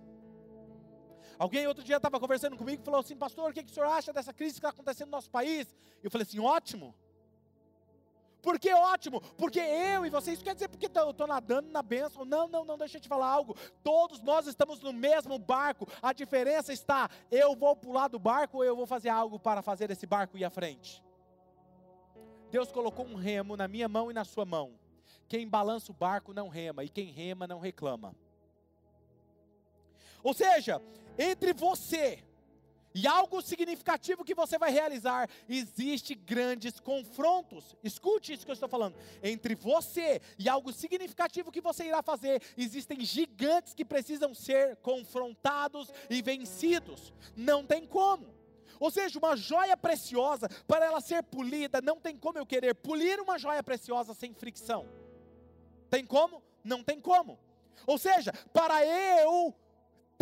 Alguém 1.37 1.67
outro 1.67 1.83
dia 1.83 1.97
estava 1.97 2.19
conversando 2.19 2.57
comigo 2.57 2.81
e 2.81 2.85
falou 2.85 2.99
assim: 2.99 3.15
Pastor, 3.15 3.51
o 3.51 3.53
que, 3.53 3.63
que 3.63 3.71
o 3.71 3.73
senhor 3.73 3.87
acha 3.87 4.13
dessa 4.13 4.33
crise 4.33 4.53
que 4.53 4.59
está 4.59 4.69
acontecendo 4.69 5.07
no 5.07 5.13
nosso 5.13 5.29
país? 5.29 5.73
Eu 6.03 6.11
falei 6.11 6.25
assim: 6.27 6.39
ótimo. 6.39 6.93
Por 8.41 8.59
que 8.59 8.73
ótimo? 8.73 9.21
Porque 9.37 9.59
eu 9.59 10.05
e 10.05 10.09
você, 10.09 10.33
isso 10.33 10.43
quer 10.43 10.53
dizer 10.53 10.67
porque 10.67 10.85
eu 10.85 11.11
estou 11.11 11.25
nadando 11.25 11.69
na 11.69 11.81
bênção. 11.81 12.25
Não, 12.25 12.45
não, 12.45 12.65
não, 12.65 12.77
deixa 12.77 12.97
eu 12.97 13.01
te 13.01 13.07
falar 13.07 13.27
algo. 13.27 13.55
Todos 13.81 14.21
nós 14.21 14.47
estamos 14.47 14.81
no 14.81 14.91
mesmo 14.91 15.39
barco. 15.39 15.87
A 16.01 16.11
diferença 16.11 16.73
está: 16.73 17.09
eu 17.31 17.55
vou 17.55 17.75
pular 17.75 18.09
do 18.09 18.19
barco 18.19 18.57
ou 18.57 18.63
eu 18.63 18.75
vou 18.75 18.85
fazer 18.85 19.09
algo 19.09 19.39
para 19.39 19.61
fazer 19.61 19.89
esse 19.91 20.05
barco 20.05 20.37
ir 20.37 20.43
à 20.43 20.49
frente. 20.49 21.01
Deus 22.51 22.71
colocou 22.71 23.05
um 23.05 23.15
remo 23.15 23.55
na 23.55 23.67
minha 23.67 23.87
mão 23.87 24.11
e 24.11 24.13
na 24.13 24.25
sua 24.25 24.45
mão. 24.45 24.73
Quem 25.27 25.47
balança 25.47 25.91
o 25.91 25.95
barco 25.95 26.33
não 26.33 26.49
rema, 26.49 26.83
e 26.83 26.89
quem 26.89 27.11
rema 27.11 27.47
não 27.47 27.59
reclama. 27.59 28.13
Ou 30.21 30.33
seja, 30.33 30.79
entre 31.17 31.53
você 31.53 32.23
e 32.95 33.07
algo 33.07 33.41
significativo 33.41 34.23
que 34.23 34.35
você 34.35 34.57
vai 34.57 34.71
realizar, 34.71 35.27
existe 35.49 36.13
grandes 36.13 36.79
confrontos. 36.79 37.75
Escute 37.83 38.33
isso 38.33 38.45
que 38.45 38.51
eu 38.51 38.53
estou 38.53 38.69
falando. 38.69 38.95
Entre 39.23 39.55
você 39.55 40.21
e 40.37 40.47
algo 40.47 40.71
significativo 40.71 41.51
que 41.51 41.59
você 41.59 41.85
irá 41.85 42.03
fazer, 42.03 42.41
existem 42.55 43.03
gigantes 43.03 43.73
que 43.73 43.83
precisam 43.83 44.33
ser 44.35 44.75
confrontados 44.77 45.91
e 46.07 46.21
vencidos. 46.21 47.11
Não 47.35 47.65
tem 47.65 47.87
como. 47.87 48.31
Ou 48.79 48.91
seja, 48.91 49.17
uma 49.17 49.35
joia 49.35 49.75
preciosa, 49.75 50.47
para 50.67 50.85
ela 50.85 51.01
ser 51.01 51.23
polida, 51.23 51.81
não 51.81 51.99
tem 51.99 52.15
como 52.15 52.37
eu 52.37 52.45
querer 52.45 52.75
polir 52.75 53.19
uma 53.19 53.39
joia 53.39 53.63
preciosa 53.63 54.13
sem 54.13 54.33
fricção. 54.33 54.87
Tem 55.89 56.05
como? 56.05 56.43
Não 56.63 56.83
tem 56.83 56.99
como. 56.99 57.39
Ou 57.87 57.97
seja, 57.97 58.31
para 58.51 58.85
eu 58.85 59.55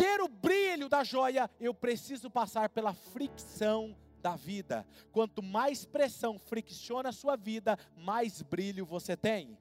ter 0.02 0.20
o 0.20 0.26
brilho 0.26 0.88
da 0.88 1.04
joia, 1.04 1.48
eu 1.60 1.72
preciso 1.72 2.28
passar 2.28 2.68
pela 2.68 2.92
fricção 2.92 3.96
da 4.20 4.34
vida. 4.34 4.84
Quanto 5.12 5.40
mais 5.40 5.84
pressão 5.84 6.40
fricciona 6.40 7.10
a 7.10 7.12
sua 7.12 7.36
vida, 7.36 7.78
mais 7.96 8.42
brilho 8.42 8.84
você 8.84 9.16
tem. 9.16 9.56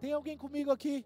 Tem 0.00 0.12
alguém 0.12 0.36
comigo 0.36 0.72
aqui? 0.72 1.04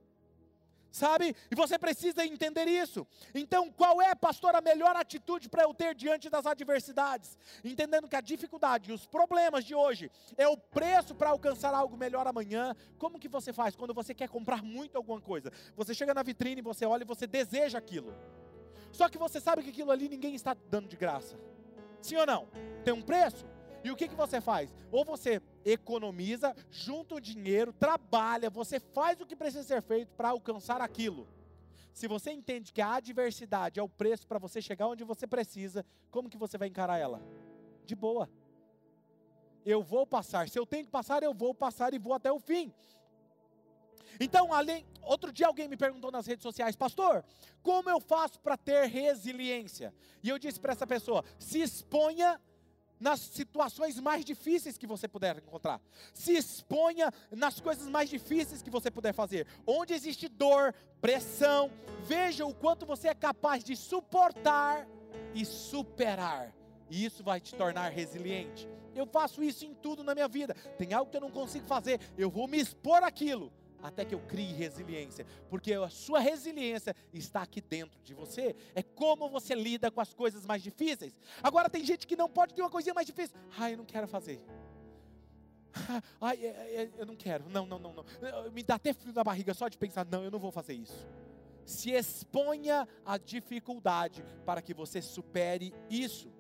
Sabe? 0.93 1.35
E 1.51 1.55
você 1.55 1.79
precisa 1.79 2.25
entender 2.25 2.69
isso. 2.69 3.07
Então, 3.35 3.73
qual 3.73 4.03
é, 4.03 4.15
pastor, 4.15 4.55
a 4.55 4.61
melhor 4.61 4.95
atitude 4.95 5.49
para 5.49 5.63
eu 5.63 5.73
ter 5.73 5.95
diante 5.95 6.29
das 6.29 6.45
adversidades? 6.45 7.39
Entendendo 7.65 8.07
que 8.07 8.15
a 8.15 8.21
dificuldade 8.21 8.91
e 8.91 8.93
os 8.93 9.07
problemas 9.07 9.65
de 9.65 9.75
hoje 9.75 10.11
é 10.37 10.47
o 10.47 10.57
preço 10.57 11.15
para 11.15 11.31
alcançar 11.31 11.73
algo 11.73 11.97
melhor 11.97 12.27
amanhã. 12.27 12.77
Como 12.99 13.19
que 13.19 13.27
você 13.27 13.55
faz 13.55 13.75
quando 13.75 13.95
você 13.95 14.15
quer 14.15 14.29
comprar 14.29 14.63
muito 14.63 14.97
alguma 14.97 15.21
coisa? 15.21 15.51
Você 15.75 15.95
chega 15.95 16.13
na 16.13 16.23
vitrine, 16.23 16.61
você 16.61 16.85
olha 16.85 17.05
e 17.05 17.07
você 17.07 17.27
deseja 17.27 17.79
aquilo. 17.79 18.15
Só 18.93 19.09
que 19.09 19.17
você 19.17 19.41
sabe 19.41 19.63
que 19.63 19.71
aquilo 19.71 19.91
ali 19.91 20.11
ninguém 20.11 20.35
está 20.35 20.55
dando 20.69 20.89
de 20.89 20.97
graça. 20.97 21.39
Sim 22.03 22.17
ou 22.17 22.27
não? 22.27 22.49
Tem 22.85 22.93
um 22.93 23.01
preço? 23.01 23.47
E 23.83 23.91
o 23.91 23.97
que, 23.97 24.09
que 24.09 24.15
você 24.15 24.43
faz? 24.43 24.75
Ou 24.91 25.05
você 25.05 25.41
economiza, 25.65 26.55
junta 26.71 27.15
o 27.15 27.21
dinheiro, 27.21 27.73
trabalha, 27.73 28.51
você 28.51 28.81
faz 28.81 29.21
o 29.21 29.27
que 29.27 29.37
precisa 29.37 29.63
ser 29.63 29.83
feito 29.83 30.13
para 30.15 30.31
alcançar 30.31 30.81
aquilo. 30.81 31.29
se 31.93 32.09
você 32.09 32.33
entende 32.33 32.73
que 32.73 32.81
a 32.81 32.95
adversidade 32.95 33.79
é 33.79 33.83
o 33.83 33.89
preço 33.89 34.27
para 34.27 34.39
você 34.39 34.63
chegar 34.63 34.89
onde 34.89 35.05
você 35.05 35.27
precisa, 35.27 35.85
como 36.11 36.31
que 36.31 36.39
você 36.39 36.57
vai 36.57 36.69
encarar 36.69 36.99
ela? 36.99 37.23
De 37.85 37.95
boa. 37.95 38.31
Eu 39.65 39.83
vou 39.83 40.07
passar. 40.07 40.49
Se 40.49 40.59
eu 40.59 40.65
tenho 40.65 40.85
que 40.85 40.91
passar, 40.91 41.23
eu 41.23 41.35
vou 41.35 41.55
passar 41.55 41.93
e 41.93 41.99
vou 41.99 42.15
até 42.15 42.33
o 42.33 42.39
fim. 42.39 42.73
Então, 44.19 44.53
além, 44.53 44.87
outro 45.03 45.33
dia 45.33 45.47
alguém 45.47 45.69
me 45.69 45.77
perguntou 45.77 46.11
nas 46.11 46.27
redes 46.27 46.43
sociais, 46.43 46.77
pastor, 46.77 47.25
como 47.63 47.89
eu 47.89 48.01
faço 48.01 48.41
para 48.41 48.57
ter 48.57 48.87
resiliência? 48.87 49.95
E 50.23 50.29
eu 50.29 50.39
disse 50.39 50.61
para 50.61 50.73
essa 50.73 50.87
pessoa: 50.87 51.25
se 51.39 51.61
exponha 51.61 52.41
nas 53.03 53.21
situações 53.21 53.99
mais 53.99 54.25
difíceis 54.25 54.79
que 54.79 54.87
você 54.87 55.09
puder 55.09 55.37
encontrar. 55.37 55.81
Se 56.15 56.33
exponha 56.33 57.13
nas 57.33 57.61
coisas 57.61 57.89
mais 57.89 58.09
difíceis 58.09 58.63
que 58.63 58.71
você 58.71 58.91
puder 58.91 59.13
fazer. 59.13 59.47
Onde 59.67 59.93
existe 59.93 60.29
dor, 60.29 60.73
pressão, 61.01 61.71
veja 62.07 62.47
o 62.47 62.55
quanto 62.55 62.87
você 62.87 63.09
é 63.09 63.15
capaz 63.15 63.65
de 63.65 63.75
suportar 63.75 64.87
e 65.35 65.45
superar. 65.45 66.55
E 66.89 67.05
isso 67.05 67.25
vai 67.25 67.41
te 67.41 67.55
tornar 67.55 67.91
resiliente. 67.91 68.69
Eu 68.95 69.07
faço 69.07 69.43
isso 69.43 69.65
em 69.65 69.75
tudo 69.75 70.05
na 70.05 70.15
minha 70.15 70.29
vida. 70.29 70.55
Tem 70.79 70.95
algo 70.95 71.11
que 71.11 71.17
eu 71.17 71.21
não 71.21 71.31
consigo 71.31 71.67
fazer, 71.67 72.01
eu 72.17 72.31
vou 72.31 72.47
me 72.47 72.59
expor 72.59 73.03
aquilo 73.03 73.53
até 73.83 74.05
que 74.05 74.15
eu 74.15 74.21
crie 74.21 74.53
resiliência, 74.53 75.27
porque 75.51 75.73
a 75.73 75.89
sua 75.91 76.21
resiliência 76.21 76.95
está 77.13 77.43
aqui 77.43 77.61
dentro 77.61 78.01
de 78.03 78.15
você. 78.15 78.55
É 78.75 78.83
como 78.83 79.29
você 79.29 79.55
lida 79.55 79.91
com 79.91 80.01
as 80.01 80.15
coisas 80.15 80.47
mais 80.47 80.63
difíceis. 80.63 81.19
Agora 81.43 81.69
tem 81.69 81.85
gente 81.85 82.07
que 82.07 82.17
não 82.17 82.29
pode 82.29 82.55
ter 82.55 82.63
uma 82.63 82.71
coisinha 82.71 82.95
mais 82.95 83.07
difícil. 83.07 83.37
Ai, 83.59 83.75
eu 83.75 83.79
não 83.79 83.85
quero 83.85 84.07
fazer. 84.07 84.41
Ai, 86.21 86.39
é, 86.45 86.49
é, 86.49 86.91
eu 86.97 87.07
não 87.07 87.17
quero. 87.17 87.49
Não, 87.49 87.67
não, 87.67 87.79
não, 87.79 87.93
não. 87.95 88.05
Me 88.53 88.63
dá 88.63 88.77
até 88.77 88.93
frio 88.93 89.13
na 89.13 89.25
barriga 89.25 89.55
só 89.55 89.69
de 89.69 89.77
pensar, 89.79 90.07
não, 90.07 90.23
eu 90.23 90.31
não 90.31 90.39
vou 90.39 90.53
fazer 90.53 90.75
isso. 90.75 91.07
Se 91.65 91.91
exponha 91.91 92.89
à 93.05 93.19
dificuldade 93.19 94.25
para 94.45 94.61
que 94.61 94.75
você 94.75 95.01
supere 95.01 95.73
isso. 95.89 96.31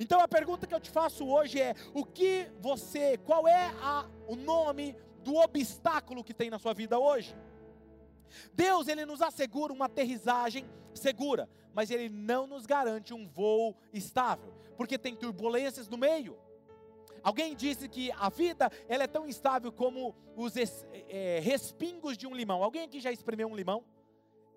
Então 0.00 0.20
a 0.20 0.26
pergunta 0.26 0.66
que 0.66 0.74
eu 0.74 0.80
te 0.80 0.90
faço 0.90 1.26
hoje 1.26 1.60
é: 1.60 1.74
o 1.92 2.04
que 2.04 2.50
você, 2.58 3.16
qual 3.18 3.46
é 3.46 3.72
a, 3.80 4.08
o 4.26 4.34
nome 4.34 4.96
do 5.24 5.36
obstáculo 5.36 6.22
que 6.22 6.34
tem 6.34 6.50
na 6.50 6.58
sua 6.58 6.74
vida 6.74 6.98
hoje. 6.98 7.34
Deus, 8.52 8.88
ele 8.88 9.04
nos 9.06 9.22
assegura 9.22 9.72
uma 9.72 9.86
aterrissagem 9.86 10.64
segura, 10.92 11.48
mas 11.72 11.90
ele 11.90 12.08
não 12.08 12.46
nos 12.46 12.66
garante 12.66 13.12
um 13.14 13.26
voo 13.26 13.76
estável, 13.92 14.52
porque 14.76 14.98
tem 14.98 15.16
turbulências 15.16 15.88
no 15.88 15.96
meio. 15.96 16.36
Alguém 17.22 17.56
disse 17.56 17.88
que 17.88 18.12
a 18.12 18.28
vida 18.28 18.70
ela 18.86 19.04
é 19.04 19.06
tão 19.06 19.26
instável 19.26 19.72
como 19.72 20.14
os 20.36 20.54
é, 20.56 21.40
respingos 21.40 22.18
de 22.18 22.26
um 22.26 22.34
limão. 22.34 22.62
Alguém 22.62 22.82
aqui 22.82 23.00
já 23.00 23.10
espremeu 23.10 23.48
um 23.48 23.56
limão? 23.56 23.82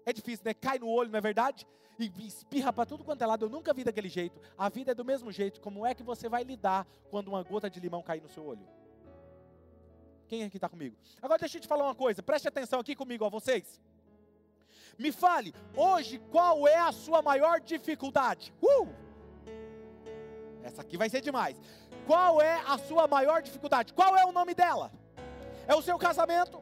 É 0.06 0.12
difícil, 0.12 0.44
né? 0.46 0.54
Cai 0.54 0.78
no 0.78 0.90
olho, 0.90 1.10
não 1.10 1.18
é 1.18 1.22
verdade? 1.22 1.66
E 1.98 2.12
espirra 2.28 2.74
para 2.74 2.86
tudo 2.86 3.06
quanto 3.06 3.22
é 3.22 3.26
lado. 3.26 3.46
Eu 3.46 3.50
nunca 3.50 3.74
vi 3.74 3.86
daquele 3.86 4.10
jeito. 4.10 4.40
A 4.58 4.68
vida 4.68 4.92
é 4.92 4.96
do 4.96 5.06
mesmo 5.06 5.32
jeito. 5.32 5.62
Como 5.62 5.86
é 5.86 5.96
que 5.96 6.04
você 6.04 6.28
vai 6.28 6.44
lidar 6.44 6.86
quando 7.10 7.30
uma 7.30 7.42
gota 7.42 7.70
de 7.70 7.80
limão 7.80 8.04
cair 8.04 8.22
no 8.22 8.30
seu 8.30 8.46
olho? 8.46 8.68
Quem 10.28 10.44
aqui 10.44 10.58
está 10.58 10.68
comigo? 10.68 10.96
Agora 11.22 11.40
deixa 11.40 11.58
eu 11.58 11.62
te 11.62 11.68
falar 11.68 11.86
uma 11.86 11.96
coisa, 11.96 12.22
preste 12.22 12.48
atenção 12.48 12.80
aqui 12.80 12.96
comigo, 12.96 13.24
a 13.24 13.30
vocês. 13.30 13.80
Me 14.98 15.12
fale, 15.12 15.54
hoje, 15.76 16.20
qual 16.32 16.68
é 16.68 16.78
a 16.78 16.92
sua 16.92 17.22
maior 17.22 17.62
dificuldade? 17.62 18.54
Uh! 18.62 18.88
Essa 20.64 20.82
aqui 20.82 20.98
vai 20.98 21.10
ser 21.10 21.22
demais. 21.22 21.56
Qual 22.06 22.42
é 22.42 22.62
a 22.66 22.78
sua 22.78 23.08
maior 23.08 23.42
dificuldade? 23.42 23.94
Qual 23.94 24.18
é 24.18 24.26
o 24.26 24.32
nome 24.32 24.54
dela? 24.54 24.92
É 25.68 25.76
o 25.76 25.82
seu 25.82 25.98
casamento? 25.98 26.62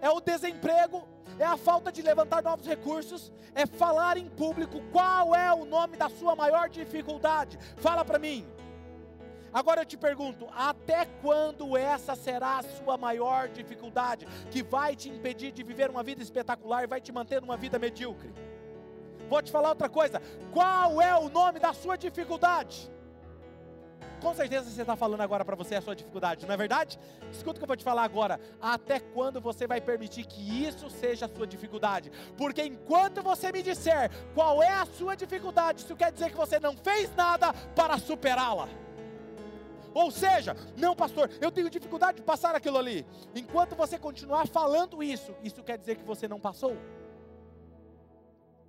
É 0.00 0.08
o 0.08 0.20
desemprego? 0.20 1.06
É 1.38 1.44
a 1.44 1.56
falta 1.56 1.90
de 1.90 2.02
levantar 2.02 2.42
novos 2.42 2.66
recursos? 2.66 3.32
É 3.54 3.66
falar 3.66 4.16
em 4.16 4.28
público? 4.28 4.80
Qual 4.90 5.34
é 5.34 5.52
o 5.52 5.64
nome 5.64 5.96
da 5.96 6.08
sua 6.08 6.34
maior 6.36 6.68
dificuldade? 6.68 7.58
Fala 7.76 8.04
para 8.04 8.18
mim. 8.18 8.46
Agora 9.52 9.82
eu 9.82 9.86
te 9.86 9.96
pergunto: 9.96 10.48
até 10.54 11.04
quando 11.20 11.76
essa 11.76 12.14
será 12.14 12.58
a 12.58 12.62
sua 12.62 12.96
maior 12.96 13.48
dificuldade, 13.48 14.26
que 14.50 14.62
vai 14.62 14.96
te 14.96 15.08
impedir 15.08 15.52
de 15.52 15.62
viver 15.62 15.90
uma 15.90 16.02
vida 16.02 16.22
espetacular 16.22 16.84
e 16.84 16.86
vai 16.86 17.00
te 17.00 17.12
manter 17.12 17.40
numa 17.40 17.56
vida 17.56 17.78
medíocre? 17.78 18.32
Vou 19.28 19.42
te 19.42 19.50
falar 19.50 19.70
outra 19.70 19.88
coisa: 19.88 20.20
qual 20.52 21.00
é 21.00 21.14
o 21.16 21.28
nome 21.28 21.58
da 21.58 21.72
sua 21.72 21.96
dificuldade? 21.96 22.90
Com 24.22 24.32
certeza 24.34 24.70
você 24.70 24.82
está 24.82 24.94
falando 24.94 25.20
agora 25.20 25.44
para 25.44 25.56
você 25.56 25.74
a 25.74 25.82
sua 25.82 25.96
dificuldade, 25.96 26.46
não 26.46 26.54
é 26.54 26.56
verdade? 26.56 26.96
Escuta 27.32 27.56
o 27.56 27.58
que 27.58 27.64
eu 27.64 27.66
vou 27.66 27.76
te 27.76 27.82
falar 27.82 28.04
agora. 28.04 28.38
Até 28.60 29.00
quando 29.00 29.40
você 29.40 29.66
vai 29.66 29.80
permitir 29.80 30.24
que 30.26 30.64
isso 30.64 30.88
seja 30.88 31.26
a 31.26 31.28
sua 31.28 31.44
dificuldade? 31.44 32.12
Porque 32.36 32.62
enquanto 32.62 33.20
você 33.20 33.50
me 33.50 33.62
disser 33.62 34.12
qual 34.32 34.62
é 34.62 34.68
a 34.68 34.86
sua 34.86 35.16
dificuldade, 35.16 35.80
isso 35.80 35.96
quer 35.96 36.12
dizer 36.12 36.30
que 36.30 36.36
você 36.36 36.60
não 36.60 36.76
fez 36.76 37.12
nada 37.16 37.52
para 37.74 37.98
superá-la. 37.98 38.68
Ou 39.94 40.10
seja, 40.10 40.56
não, 40.76 40.94
pastor, 40.96 41.30
eu 41.40 41.50
tenho 41.50 41.68
dificuldade 41.68 42.18
de 42.18 42.22
passar 42.22 42.54
aquilo 42.54 42.78
ali. 42.78 43.06
Enquanto 43.34 43.76
você 43.76 43.98
continuar 43.98 44.46
falando 44.46 45.02
isso, 45.02 45.34
isso 45.42 45.62
quer 45.62 45.78
dizer 45.78 45.96
que 45.96 46.04
você 46.04 46.26
não 46.26 46.40
passou. 46.40 46.76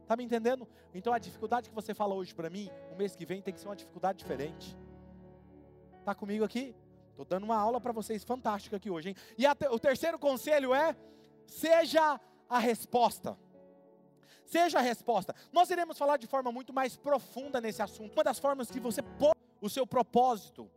Está 0.02 0.16
me 0.16 0.24
entendendo? 0.24 0.68
Então 0.94 1.14
a 1.14 1.18
dificuldade 1.18 1.70
que 1.70 1.76
você 1.76 1.94
fala 1.94 2.14
hoje 2.14 2.36
para 2.36 2.50
mim, 2.50 2.70
o 2.92 2.96
mês 2.96 3.16
que 3.16 3.26
vem 3.26 3.42
tem 3.42 3.54
que 3.54 3.60
ser 3.60 3.68
uma 3.68 3.76
dificuldade 3.76 4.20
diferente. 4.20 4.78
Está 6.00 6.14
comigo 6.14 6.44
aqui? 6.44 6.76
Estou 7.12 7.26
dando 7.26 7.44
uma 7.44 7.56
aula 7.56 7.80
para 7.80 7.94
vocês 7.94 8.24
fantástica 8.24 8.78
aqui 8.78 8.90
hoje, 8.90 9.10
hein? 9.10 9.16
E 9.38 9.46
o 9.70 9.80
terceiro 9.80 10.20
conselho 10.20 10.74
é: 10.74 10.96
seja 11.46 12.20
a 12.50 12.60
resposta. 12.60 13.38
Seja 14.46 14.80
a 14.80 14.82
resposta. 14.82 15.34
Nós 15.52 15.70
iremos 15.70 15.98
falar 15.98 16.18
de 16.18 16.28
forma 16.28 16.52
muito 16.52 16.74
mais 16.74 16.98
profunda 16.98 17.62
nesse 17.62 17.82
assunto. 17.82 18.14
Uma 18.14 18.24
das 18.24 18.40
formas 18.40 18.70
que 18.70 18.80
você 18.80 19.02
pode 19.02 19.34
o 19.62 19.70
seu 19.70 19.88
propósito 19.88 20.70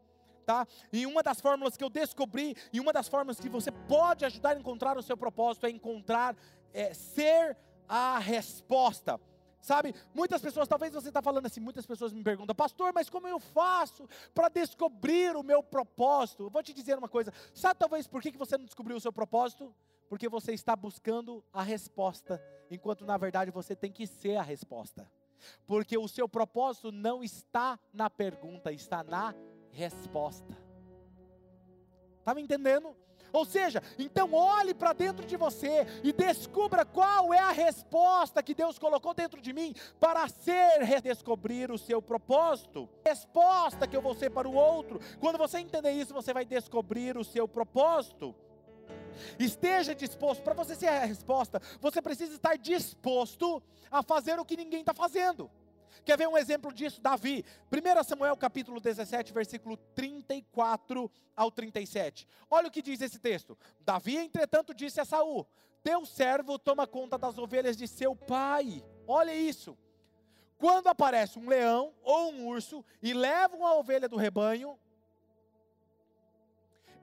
tá? 0.46 0.66
E 0.92 1.04
uma 1.04 1.22
das 1.22 1.40
fórmulas 1.40 1.76
que 1.76 1.82
eu 1.82 1.90
descobri, 1.90 2.56
e 2.72 2.78
uma 2.80 2.92
das 2.92 3.08
formas 3.08 3.40
que 3.40 3.48
você 3.48 3.72
pode 3.72 4.24
ajudar 4.24 4.56
a 4.56 4.58
encontrar 4.58 4.96
o 4.96 5.02
seu 5.02 5.16
propósito 5.16 5.66
é 5.66 5.70
encontrar, 5.70 6.36
é, 6.72 6.94
ser 6.94 7.56
a 7.88 8.18
resposta. 8.18 9.20
Sabe, 9.60 9.92
muitas 10.14 10.40
pessoas, 10.40 10.68
talvez 10.68 10.92
você 10.94 11.08
está 11.08 11.20
falando 11.20 11.46
assim, 11.46 11.58
muitas 11.58 11.84
pessoas 11.84 12.12
me 12.12 12.22
perguntam, 12.22 12.54
pastor, 12.54 12.92
mas 12.94 13.10
como 13.10 13.26
eu 13.26 13.40
faço 13.40 14.08
para 14.32 14.48
descobrir 14.48 15.34
o 15.34 15.42
meu 15.42 15.60
propósito? 15.60 16.44
Eu 16.44 16.50
vou 16.50 16.62
te 16.62 16.72
dizer 16.72 16.96
uma 16.96 17.08
coisa, 17.08 17.32
sabe 17.52 17.80
talvez 17.80 18.06
por 18.06 18.22
que 18.22 18.30
você 18.38 18.56
não 18.56 18.64
descobriu 18.64 18.96
o 18.96 19.00
seu 19.00 19.12
propósito? 19.12 19.74
Porque 20.08 20.28
você 20.28 20.52
está 20.52 20.76
buscando 20.76 21.42
a 21.52 21.64
resposta, 21.64 22.40
enquanto 22.70 23.04
na 23.04 23.16
verdade 23.16 23.50
você 23.50 23.74
tem 23.74 23.90
que 23.90 24.06
ser 24.06 24.36
a 24.36 24.42
resposta. 24.42 25.10
Porque 25.66 25.98
o 25.98 26.06
seu 26.06 26.28
propósito 26.28 26.92
não 26.92 27.24
está 27.24 27.76
na 27.92 28.08
pergunta, 28.08 28.72
está 28.72 29.02
na 29.02 29.34
resposta. 29.76 30.56
Está 32.18 32.34
me 32.34 32.42
entendendo? 32.42 32.96
Ou 33.32 33.44
seja, 33.44 33.82
então 33.98 34.32
olhe 34.32 34.72
para 34.72 34.94
dentro 34.94 35.26
de 35.26 35.36
você 35.36 35.86
e 36.02 36.12
descubra 36.12 36.86
qual 36.86 37.34
é 37.34 37.38
a 37.38 37.52
resposta 37.52 38.42
que 38.42 38.54
Deus 38.54 38.78
colocou 38.78 39.12
dentro 39.12 39.40
de 39.40 39.52
mim 39.52 39.74
para 40.00 40.26
ser 40.28 40.82
redescobrir 40.82 41.70
o 41.70 41.76
seu 41.76 42.00
propósito. 42.00 42.88
Resposta 43.04 43.86
que 43.86 43.96
eu 43.96 44.00
vou 44.00 44.14
ser 44.14 44.30
para 44.30 44.48
o 44.48 44.54
outro. 44.54 44.98
Quando 45.20 45.36
você 45.36 45.58
entender 45.58 45.92
isso, 45.92 46.14
você 46.14 46.32
vai 46.32 46.46
descobrir 46.46 47.18
o 47.18 47.24
seu 47.24 47.46
propósito. 47.46 48.34
Esteja 49.38 49.94
disposto, 49.94 50.42
para 50.42 50.54
você 50.54 50.74
ser 50.74 50.88
a 50.88 51.04
resposta, 51.04 51.60
você 51.80 52.00
precisa 52.00 52.34
estar 52.34 52.56
disposto 52.56 53.62
a 53.90 54.02
fazer 54.02 54.38
o 54.38 54.44
que 54.44 54.56
ninguém 54.56 54.80
está 54.80 54.94
fazendo. 54.94 55.50
Quer 56.04 56.16
ver 56.16 56.28
um 56.28 56.36
exemplo 56.36 56.72
disso? 56.72 57.00
Davi. 57.00 57.44
1 57.72 58.04
Samuel 58.04 58.36
capítulo 58.36 58.80
17, 58.80 59.32
versículo 59.32 59.76
34 59.94 61.10
ao 61.34 61.50
37. 61.50 62.26
Olha 62.50 62.68
o 62.68 62.70
que 62.70 62.82
diz 62.82 63.00
esse 63.00 63.18
texto. 63.18 63.56
Davi, 63.80 64.16
entretanto, 64.16 64.74
disse 64.74 65.00
a 65.00 65.04
Saul: 65.04 65.46
Teu 65.82 66.04
servo 66.04 66.58
toma 66.58 66.86
conta 66.86 67.18
das 67.18 67.38
ovelhas 67.38 67.76
de 67.76 67.86
seu 67.86 68.14
pai. 68.14 68.84
Olha 69.06 69.34
isso. 69.34 69.76
Quando 70.58 70.86
aparece 70.88 71.38
um 71.38 71.48
leão 71.48 71.92
ou 72.02 72.32
um 72.32 72.46
urso 72.46 72.84
e 73.02 73.12
levam 73.12 73.64
a 73.66 73.74
ovelha 73.74 74.08
do 74.08 74.16
rebanho, 74.16 74.78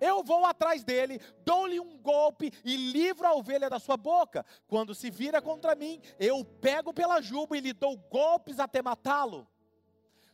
eu 0.03 0.21
vou 0.21 0.45
atrás 0.45 0.83
dele, 0.83 1.21
dou-lhe 1.45 1.79
um 1.79 1.97
golpe 1.97 2.51
e 2.65 2.75
livro 2.75 3.25
a 3.25 3.33
ovelha 3.33 3.69
da 3.69 3.79
sua 3.79 3.95
boca. 3.95 4.45
Quando 4.67 4.93
se 4.93 5.09
vira 5.09 5.41
contra 5.41 5.75
mim, 5.75 6.01
eu 6.19 6.43
pego 6.43 6.93
pela 6.93 7.21
juba 7.21 7.57
e 7.57 7.61
lhe 7.61 7.71
dou 7.71 7.95
golpes 7.97 8.59
até 8.59 8.81
matá-lo. 8.81 9.47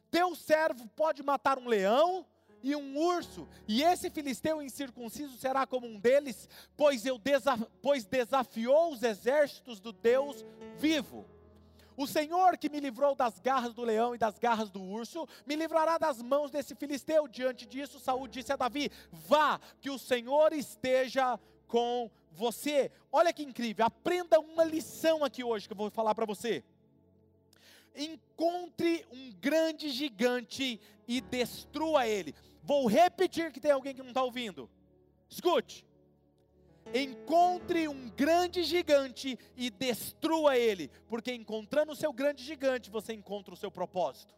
Teu 0.10 0.36
servo 0.36 0.88
pode 0.95 1.21
matar 1.21 1.60
um 1.60 1.67
leão 1.67 2.25
e 2.63 2.75
um 2.75 2.97
urso, 2.97 3.47
e 3.67 3.82
esse 3.82 4.10
filisteu 4.10 4.62
incircunciso 4.62 5.38
será 5.38 5.65
como 5.65 5.88
um 5.88 5.97
deles, 5.97 6.49
pois, 6.75 7.05
eu 7.05 7.17
desaf 7.17 7.65
pois 7.82 8.03
desafiou 8.03 8.91
os 8.91 9.01
exércitos 9.01 9.79
do 9.79 9.93
Deus 9.93 10.45
vivo. 10.77 11.25
O 11.99 12.07
Senhor 12.07 12.57
que 12.57 12.69
me 12.69 12.79
livrou 12.79 13.13
das 13.13 13.41
garras 13.41 13.73
do 13.73 13.83
leão 13.83 14.15
e 14.15 14.17
das 14.17 14.39
garras 14.39 14.69
do 14.69 14.81
urso, 14.81 15.27
me 15.45 15.53
livrará 15.53 15.97
das 15.97 16.21
mãos 16.21 16.49
desse 16.49 16.73
filisteu. 16.73 17.27
Diante 17.27 17.65
disso, 17.65 17.99
Saul 17.99 18.25
disse 18.25 18.53
a 18.53 18.55
Davi: 18.55 18.89
Vá, 19.12 19.59
que 19.81 19.89
o 19.89 19.99
Senhor 19.99 20.53
esteja 20.53 21.38
com 21.67 22.09
você, 22.31 22.89
olha 23.12 23.33
que 23.33 23.43
incrível, 23.43 23.85
aprenda 23.85 24.39
uma 24.39 24.63
lição 24.63 25.25
aqui 25.25 25.43
hoje 25.43 25.67
que 25.67 25.73
eu 25.73 25.77
vou 25.77 25.91
falar 25.91 26.15
para 26.15 26.25
você. 26.25 26.63
Encontre 27.93 29.05
um 29.12 29.33
grande 29.33 29.89
gigante 29.89 30.79
e 31.05 31.19
destrua 31.19 32.07
ele. 32.07 32.33
Vou 32.63 32.88
repetir 32.88 33.51
que 33.51 33.59
tem 33.59 33.71
alguém 33.71 33.93
que 33.93 34.01
não 34.01 34.12
está 34.12 34.23
ouvindo. 34.23 34.69
Escute. 35.29 35.85
Encontre 36.93 37.88
um 37.88 38.10
grande 38.10 38.63
gigante 38.63 39.38
e 39.56 39.69
destrua 39.69 40.58
ele, 40.58 40.89
porque 41.08 41.34
encontrando 41.34 41.91
o 41.91 41.95
seu 41.95 42.12
grande 42.12 42.43
gigante, 42.43 42.89
você 42.89 43.13
encontra 43.13 43.54
o 43.54 43.58
seu 43.58 43.69
propósito. 43.69 44.34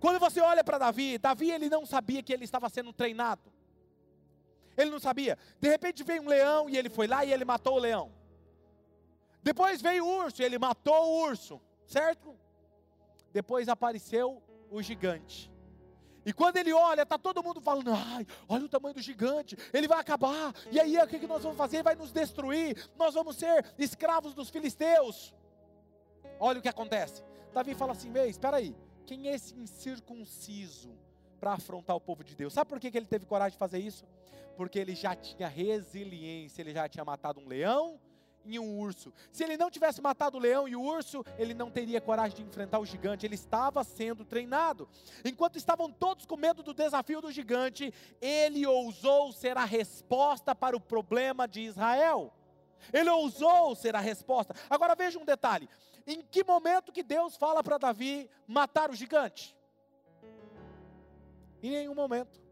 Quando 0.00 0.18
você 0.18 0.40
olha 0.40 0.62
para 0.62 0.78
Davi, 0.78 1.16
Davi 1.18 1.50
ele 1.50 1.68
não 1.68 1.86
sabia 1.86 2.22
que 2.22 2.32
ele 2.32 2.44
estava 2.44 2.68
sendo 2.68 2.92
treinado. 2.92 3.52
Ele 4.76 4.90
não 4.90 5.00
sabia. 5.00 5.38
De 5.58 5.68
repente 5.68 6.02
veio 6.02 6.22
um 6.22 6.28
leão 6.28 6.68
e 6.68 6.76
ele 6.76 6.90
foi 6.90 7.06
lá 7.06 7.24
e 7.24 7.32
ele 7.32 7.44
matou 7.44 7.74
o 7.74 7.78
leão. 7.78 8.12
Depois 9.42 9.80
veio 9.80 10.04
o 10.04 10.18
urso 10.24 10.42
e 10.42 10.44
ele 10.44 10.58
matou 10.58 10.94
o 10.94 11.22
urso, 11.22 11.60
certo? 11.86 12.36
Depois 13.32 13.68
apareceu 13.68 14.42
o 14.70 14.82
gigante. 14.82 15.50
E 16.26 16.32
quando 16.32 16.56
ele 16.56 16.72
olha, 16.72 17.02
está 17.02 17.16
todo 17.16 17.40
mundo 17.40 17.60
falando: 17.60 17.92
ai, 17.92 18.26
olha 18.48 18.64
o 18.64 18.68
tamanho 18.68 18.94
do 18.96 19.00
gigante, 19.00 19.56
ele 19.72 19.86
vai 19.86 20.00
acabar. 20.00 20.52
E 20.72 20.80
aí 20.80 20.98
o 20.98 21.06
que, 21.06 21.20
que 21.20 21.26
nós 21.26 21.44
vamos 21.44 21.56
fazer? 21.56 21.76
Ele 21.76 21.82
vai 21.84 21.94
nos 21.94 22.10
destruir. 22.10 22.90
Nós 22.98 23.14
vamos 23.14 23.36
ser 23.36 23.64
escravos 23.78 24.34
dos 24.34 24.50
filisteus. 24.50 25.32
Olha 26.40 26.58
o 26.58 26.62
que 26.62 26.68
acontece. 26.68 27.22
Davi 27.54 27.76
fala 27.76 27.92
assim: 27.92 28.12
Ei, 28.18 28.28
espera 28.28 28.56
aí, 28.56 28.74
quem 29.06 29.28
é 29.28 29.34
esse 29.36 29.54
incircunciso 29.54 30.90
para 31.38 31.52
afrontar 31.52 31.94
o 31.94 32.00
povo 32.00 32.24
de 32.24 32.34
Deus? 32.34 32.52
Sabe 32.52 32.68
por 32.68 32.80
que, 32.80 32.90
que 32.90 32.98
ele 32.98 33.06
teve 33.06 33.24
coragem 33.24 33.52
de 33.52 33.58
fazer 33.58 33.78
isso? 33.78 34.04
Porque 34.56 34.80
ele 34.80 34.96
já 34.96 35.14
tinha 35.14 35.46
resiliência, 35.46 36.60
ele 36.60 36.72
já 36.72 36.88
tinha 36.88 37.04
matado 37.04 37.38
um 37.38 37.46
leão, 37.46 38.00
em 38.46 38.58
um 38.58 38.78
urso. 38.78 39.12
Se 39.32 39.44
ele 39.44 39.56
não 39.56 39.70
tivesse 39.70 40.00
matado 40.00 40.36
o 40.36 40.40
leão 40.40 40.68
e 40.68 40.76
o 40.76 40.82
urso, 40.82 41.24
ele 41.38 41.54
não 41.54 41.70
teria 41.70 42.00
coragem 42.00 42.36
de 42.36 42.42
enfrentar 42.42 42.78
o 42.78 42.86
gigante. 42.86 43.26
Ele 43.26 43.34
estava 43.34 43.82
sendo 43.84 44.24
treinado. 44.24 44.88
Enquanto 45.24 45.56
estavam 45.56 45.90
todos 45.90 46.24
com 46.26 46.36
medo 46.36 46.62
do 46.62 46.72
desafio 46.74 47.20
do 47.20 47.32
gigante, 47.32 47.92
ele 48.20 48.66
ousou 48.66 49.32
ser 49.32 49.56
a 49.56 49.64
resposta 49.64 50.54
para 50.54 50.76
o 50.76 50.80
problema 50.80 51.46
de 51.46 51.62
Israel. 51.62 52.32
Ele 52.92 53.10
ousou 53.10 53.74
ser 53.74 53.96
a 53.96 54.00
resposta. 54.00 54.54
Agora 54.70 54.94
veja 54.94 55.18
um 55.18 55.24
detalhe: 55.24 55.68
em 56.06 56.22
que 56.22 56.44
momento 56.44 56.92
que 56.92 57.02
Deus 57.02 57.36
fala 57.36 57.62
para 57.62 57.78
Davi 57.78 58.30
matar 58.46 58.90
o 58.90 58.94
gigante? 58.94 59.56
Em 61.62 61.70
nenhum 61.70 61.94
momento. 61.94 62.45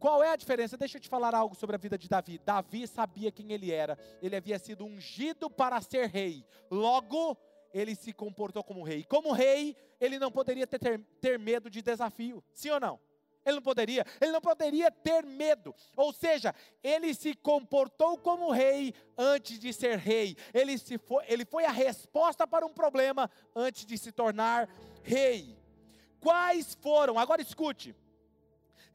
Qual 0.00 0.24
é 0.24 0.30
a 0.30 0.36
diferença? 0.36 0.78
Deixa 0.78 0.96
eu 0.96 1.00
te 1.00 1.10
falar 1.10 1.34
algo 1.34 1.54
sobre 1.54 1.76
a 1.76 1.78
vida 1.78 1.98
de 1.98 2.08
Davi. 2.08 2.38
Davi 2.38 2.86
sabia 2.88 3.30
quem 3.30 3.52
ele 3.52 3.70
era. 3.70 3.98
Ele 4.22 4.34
havia 4.34 4.58
sido 4.58 4.86
ungido 4.86 5.50
para 5.50 5.78
ser 5.82 6.08
rei. 6.08 6.42
Logo, 6.70 7.36
ele 7.72 7.94
se 7.94 8.10
comportou 8.10 8.64
como 8.64 8.82
rei. 8.82 9.04
Como 9.04 9.30
rei, 9.30 9.76
ele 10.00 10.18
não 10.18 10.32
poderia 10.32 10.66
ter, 10.66 10.78
ter, 10.78 10.98
ter 11.20 11.38
medo 11.38 11.68
de 11.68 11.82
desafio. 11.82 12.42
Sim 12.50 12.70
ou 12.70 12.80
não? 12.80 12.98
Ele 13.44 13.56
não 13.56 13.62
poderia, 13.62 14.06
ele 14.22 14.32
não 14.32 14.40
poderia 14.40 14.90
ter 14.90 15.22
medo. 15.22 15.74
Ou 15.94 16.14
seja, 16.14 16.54
ele 16.82 17.12
se 17.12 17.34
comportou 17.34 18.16
como 18.16 18.50
rei 18.50 18.94
antes 19.18 19.58
de 19.58 19.70
ser 19.70 19.98
rei. 19.98 20.34
Ele, 20.54 20.78
se 20.78 20.96
foi, 20.96 21.24
ele 21.28 21.44
foi 21.44 21.66
a 21.66 21.70
resposta 21.70 22.46
para 22.46 22.64
um 22.64 22.72
problema 22.72 23.30
antes 23.54 23.84
de 23.84 23.98
se 23.98 24.12
tornar 24.12 24.66
rei. 25.02 25.58
Quais 26.20 26.74
foram? 26.80 27.18
Agora 27.18 27.42
escute. 27.42 27.94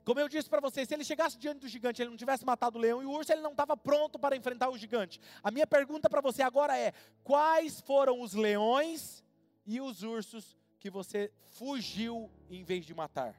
Como 0.06 0.20
eu 0.20 0.30
disse 0.30 0.48
para 0.48 0.62
vocês, 0.62 0.88
se 0.88 0.94
ele 0.94 1.04
chegasse 1.04 1.36
diante 1.36 1.62
do 1.62 1.68
gigante, 1.68 2.00
ele 2.00 2.12
não 2.12 2.18
tivesse 2.18 2.46
matado 2.46 2.78
o 2.78 2.82
leão 2.82 3.02
e 3.02 3.08
o 3.08 3.10
urso, 3.10 3.34
ele 3.34 3.42
não 3.42 3.52
estava 3.52 3.76
pronto 3.76 4.20
para 4.20 4.36
enfrentar 4.36 4.70
o 4.70 4.78
gigante. 4.78 5.20
A 5.44 5.50
minha 5.50 5.66
pergunta 5.66 6.08
para 6.08 6.22
você 6.22 6.44
agora 6.44 6.78
é: 6.78 6.94
quais 7.24 7.82
foram 7.82 8.22
os 8.22 8.36
leões 8.36 9.24
e 9.66 9.82
os 9.82 10.04
ursos 10.04 10.56
que 10.78 10.92
você 10.92 11.32
fugiu 11.54 12.30
em 12.52 12.64
vez 12.64 12.86
de 12.86 12.94
matar? 12.94 13.36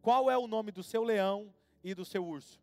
Qual 0.00 0.30
é 0.30 0.38
o 0.38 0.46
nome 0.46 0.70
do 0.70 0.84
seu 0.84 1.02
leão 1.02 1.52
e 1.82 1.92
do 1.92 2.04
seu 2.04 2.24
urso? 2.24 2.60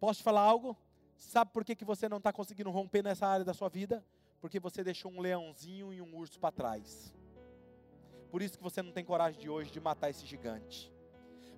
Posso 0.00 0.18
te 0.18 0.24
falar 0.24 0.40
algo? 0.40 0.76
Sabe 1.16 1.52
por 1.52 1.64
que, 1.64 1.76
que 1.76 1.84
você 1.84 2.08
não 2.08 2.18
está 2.18 2.32
conseguindo 2.32 2.70
romper 2.70 3.04
nessa 3.04 3.28
área 3.28 3.44
da 3.44 3.54
sua 3.54 3.68
vida? 3.68 4.04
Porque 4.40 4.58
você 4.58 4.82
deixou 4.82 5.12
um 5.12 5.20
leãozinho 5.20 5.92
e 5.92 6.02
um 6.02 6.16
urso 6.16 6.40
para 6.40 6.50
trás. 6.50 7.14
Por 8.28 8.42
isso 8.42 8.56
que 8.58 8.62
você 8.62 8.82
não 8.82 8.90
tem 8.90 9.04
coragem 9.04 9.40
de 9.40 9.48
hoje 9.48 9.70
de 9.70 9.78
matar 9.78 10.10
esse 10.10 10.26
gigante. 10.26 10.95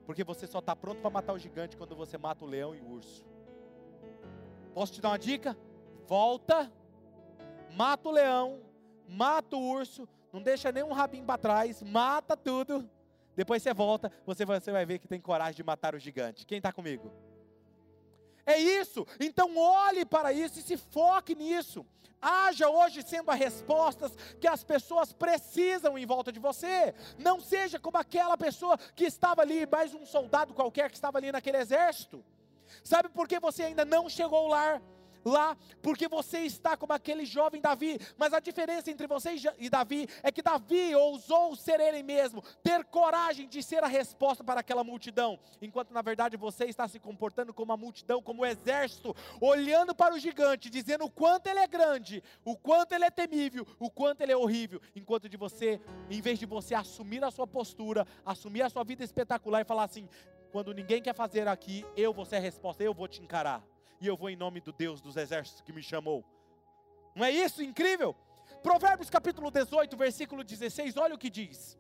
Porque 0.08 0.24
você 0.24 0.46
só 0.46 0.60
está 0.60 0.74
pronto 0.74 1.02
para 1.02 1.10
matar 1.10 1.34
o 1.34 1.38
gigante 1.38 1.76
quando 1.76 1.94
você 1.94 2.16
mata 2.16 2.42
o 2.42 2.48
leão 2.48 2.74
e 2.74 2.80
o 2.80 2.92
urso. 2.92 3.26
Posso 4.72 4.94
te 4.94 5.02
dar 5.02 5.10
uma 5.10 5.18
dica? 5.18 5.54
Volta, 6.06 6.72
mata 7.76 8.08
o 8.08 8.12
leão, 8.12 8.62
mata 9.06 9.54
o 9.54 9.60
urso, 9.60 10.08
não 10.32 10.40
deixa 10.40 10.72
nenhum 10.72 10.92
rabinho 10.92 11.26
para 11.26 11.36
trás, 11.36 11.82
mata 11.82 12.34
tudo. 12.34 12.88
Depois 13.36 13.62
você 13.62 13.74
volta, 13.74 14.10
você 14.24 14.46
vai, 14.46 14.86
ver 14.86 14.98
que 14.98 15.06
tem 15.06 15.20
coragem 15.20 15.56
de 15.56 15.62
matar 15.62 15.94
o 15.94 15.98
gigante. 15.98 16.46
Quem 16.46 16.56
está 16.56 16.72
comigo? 16.72 17.12
É 18.48 18.56
isso. 18.56 19.06
Então 19.20 19.58
olhe 19.58 20.06
para 20.06 20.32
isso 20.32 20.58
e 20.58 20.62
se 20.62 20.78
foque 20.78 21.34
nisso. 21.34 21.84
Haja 22.20 22.66
hoje 22.70 23.02
sendo 23.02 23.30
as 23.30 23.38
respostas 23.38 24.16
que 24.40 24.48
as 24.48 24.64
pessoas 24.64 25.12
precisam 25.12 25.98
em 25.98 26.06
volta 26.06 26.32
de 26.32 26.40
você. 26.40 26.94
Não 27.18 27.40
seja 27.40 27.78
como 27.78 27.98
aquela 27.98 28.38
pessoa 28.38 28.78
que 28.96 29.04
estava 29.04 29.42
ali, 29.42 29.66
mais 29.66 29.92
um 29.92 30.06
soldado 30.06 30.54
qualquer 30.54 30.88
que 30.88 30.96
estava 30.96 31.18
ali 31.18 31.30
naquele 31.30 31.58
exército. 31.58 32.24
Sabe 32.82 33.10
por 33.10 33.28
que 33.28 33.38
você 33.38 33.64
ainda 33.64 33.84
não 33.84 34.08
chegou 34.08 34.48
lá? 34.48 34.80
Lá, 35.24 35.56
porque 35.82 36.08
você 36.08 36.40
está 36.40 36.76
como 36.76 36.92
aquele 36.92 37.24
jovem 37.24 37.60
Davi. 37.60 37.98
Mas 38.16 38.32
a 38.32 38.40
diferença 38.40 38.90
entre 38.90 39.06
você 39.06 39.36
e 39.58 39.70
Davi 39.70 40.08
é 40.22 40.30
que 40.30 40.42
Davi 40.42 40.94
ousou 40.94 41.54
ser 41.56 41.80
ele 41.80 42.02
mesmo, 42.02 42.42
ter 42.62 42.84
coragem 42.84 43.48
de 43.48 43.62
ser 43.62 43.82
a 43.82 43.86
resposta 43.86 44.42
para 44.42 44.60
aquela 44.60 44.84
multidão, 44.84 45.38
enquanto 45.60 45.92
na 45.92 46.02
verdade 46.02 46.36
você 46.36 46.64
está 46.64 46.86
se 46.88 46.98
comportando 46.98 47.52
como 47.52 47.72
a 47.72 47.76
multidão, 47.76 48.22
como 48.22 48.42
o 48.42 48.46
exército, 48.46 49.14
olhando 49.40 49.94
para 49.94 50.14
o 50.14 50.18
gigante, 50.18 50.70
dizendo 50.70 51.04
o 51.04 51.10
quanto 51.10 51.46
ele 51.46 51.60
é 51.60 51.66
grande, 51.66 52.22
o 52.44 52.56
quanto 52.56 52.92
ele 52.92 53.04
é 53.04 53.10
temível, 53.10 53.66
o 53.78 53.90
quanto 53.90 54.20
ele 54.20 54.32
é 54.32 54.36
horrível, 54.36 54.80
enquanto 54.94 55.28
de 55.28 55.36
você, 55.36 55.80
em 56.10 56.20
vez 56.20 56.38
de 56.38 56.46
você 56.46 56.74
assumir 56.74 57.22
a 57.24 57.30
sua 57.30 57.46
postura, 57.46 58.06
assumir 58.24 58.62
a 58.62 58.70
sua 58.70 58.84
vida 58.84 59.04
espetacular 59.04 59.60
e 59.60 59.64
falar 59.64 59.84
assim: 59.84 60.08
quando 60.50 60.72
ninguém 60.72 61.02
quer 61.02 61.14
fazer 61.14 61.46
aqui, 61.48 61.84
eu 61.96 62.12
vou 62.12 62.24
ser 62.24 62.36
a 62.36 62.40
resposta, 62.40 62.82
eu 62.82 62.94
vou 62.94 63.08
te 63.08 63.22
encarar 63.22 63.64
e 64.00 64.06
eu 64.06 64.16
vou 64.16 64.30
em 64.30 64.36
nome 64.36 64.60
do 64.60 64.72
Deus 64.72 65.00
dos 65.00 65.16
exércitos 65.16 65.60
que 65.60 65.72
me 65.72 65.82
chamou. 65.82 66.24
Não 67.14 67.24
é 67.24 67.30
isso 67.30 67.62
incrível? 67.62 68.14
Provérbios 68.62 69.10
capítulo 69.10 69.50
18, 69.50 69.96
versículo 69.96 70.44
16, 70.44 70.96
olha 70.96 71.14
o 71.14 71.18
que 71.18 71.30
diz. 71.30 71.78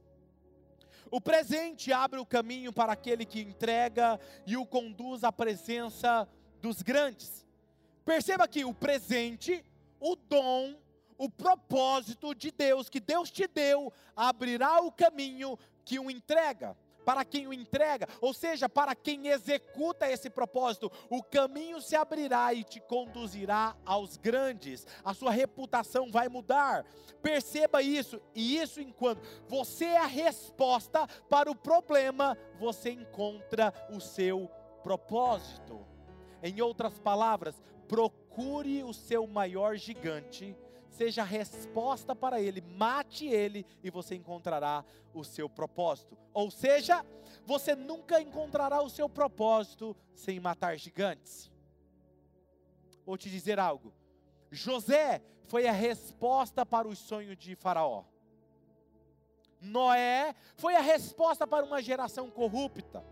O 1.10 1.20
presente 1.20 1.92
abre 1.92 2.20
o 2.20 2.26
caminho 2.26 2.72
para 2.72 2.92
aquele 2.92 3.24
que 3.24 3.40
entrega 3.40 4.20
e 4.46 4.56
o 4.56 4.66
conduz 4.66 5.24
à 5.24 5.32
presença 5.32 6.28
dos 6.60 6.82
grandes. 6.82 7.46
Perceba 8.04 8.48
que 8.48 8.64
o 8.64 8.74
presente, 8.74 9.64
o 10.00 10.16
dom, 10.16 10.76
o 11.16 11.28
propósito 11.28 12.34
de 12.34 12.50
Deus, 12.50 12.88
que 12.88 13.00
Deus 13.00 13.30
te 13.30 13.46
deu, 13.46 13.92
abrirá 14.14 14.80
o 14.80 14.92
caminho 14.92 15.58
que 15.84 15.98
o 15.98 16.10
entrega 16.10 16.76
para 17.08 17.24
quem 17.24 17.46
o 17.46 17.54
entrega, 17.54 18.06
ou 18.20 18.34
seja, 18.34 18.68
para 18.68 18.94
quem 18.94 19.28
executa 19.28 20.10
esse 20.10 20.28
propósito, 20.28 20.92
o 21.08 21.22
caminho 21.22 21.80
se 21.80 21.96
abrirá 21.96 22.52
e 22.52 22.62
te 22.62 22.80
conduzirá 22.80 23.74
aos 23.86 24.18
grandes, 24.18 24.86
a 25.02 25.14
sua 25.14 25.30
reputação 25.30 26.10
vai 26.10 26.28
mudar. 26.28 26.84
Perceba 27.22 27.80
isso, 27.80 28.20
e 28.34 28.58
isso 28.58 28.78
enquanto 28.78 29.26
você 29.48 29.86
é 29.86 29.96
a 29.96 30.04
resposta 30.04 31.06
para 31.30 31.50
o 31.50 31.56
problema, 31.56 32.36
você 32.60 32.90
encontra 32.90 33.72
o 33.88 34.02
seu 34.02 34.46
propósito. 34.82 35.80
Em 36.42 36.60
outras 36.60 36.98
palavras, 36.98 37.54
procure 37.88 38.84
o 38.84 38.92
seu 38.92 39.26
maior 39.26 39.76
gigante 39.76 40.54
seja 40.90 41.22
a 41.22 41.24
resposta 41.24 42.14
para 42.14 42.40
ele, 42.40 42.60
mate 42.60 43.26
ele 43.26 43.64
e 43.82 43.90
você 43.90 44.14
encontrará 44.14 44.84
o 45.14 45.24
seu 45.24 45.48
propósito. 45.48 46.16
Ou 46.32 46.50
seja, 46.50 47.04
você 47.44 47.74
nunca 47.74 48.20
encontrará 48.20 48.82
o 48.82 48.90
seu 48.90 49.08
propósito 49.08 49.96
sem 50.14 50.40
matar 50.40 50.76
gigantes. 50.76 51.50
Vou 53.04 53.16
te 53.16 53.30
dizer 53.30 53.58
algo. 53.58 53.92
José 54.50 55.22
foi 55.44 55.66
a 55.66 55.72
resposta 55.72 56.64
para 56.64 56.86
o 56.86 56.96
sonho 56.96 57.34
de 57.34 57.54
Faraó. 57.54 58.04
Noé 59.60 60.34
foi 60.56 60.76
a 60.76 60.80
resposta 60.80 61.46
para 61.46 61.64
uma 61.64 61.82
geração 61.82 62.30
corrupta. 62.30 63.04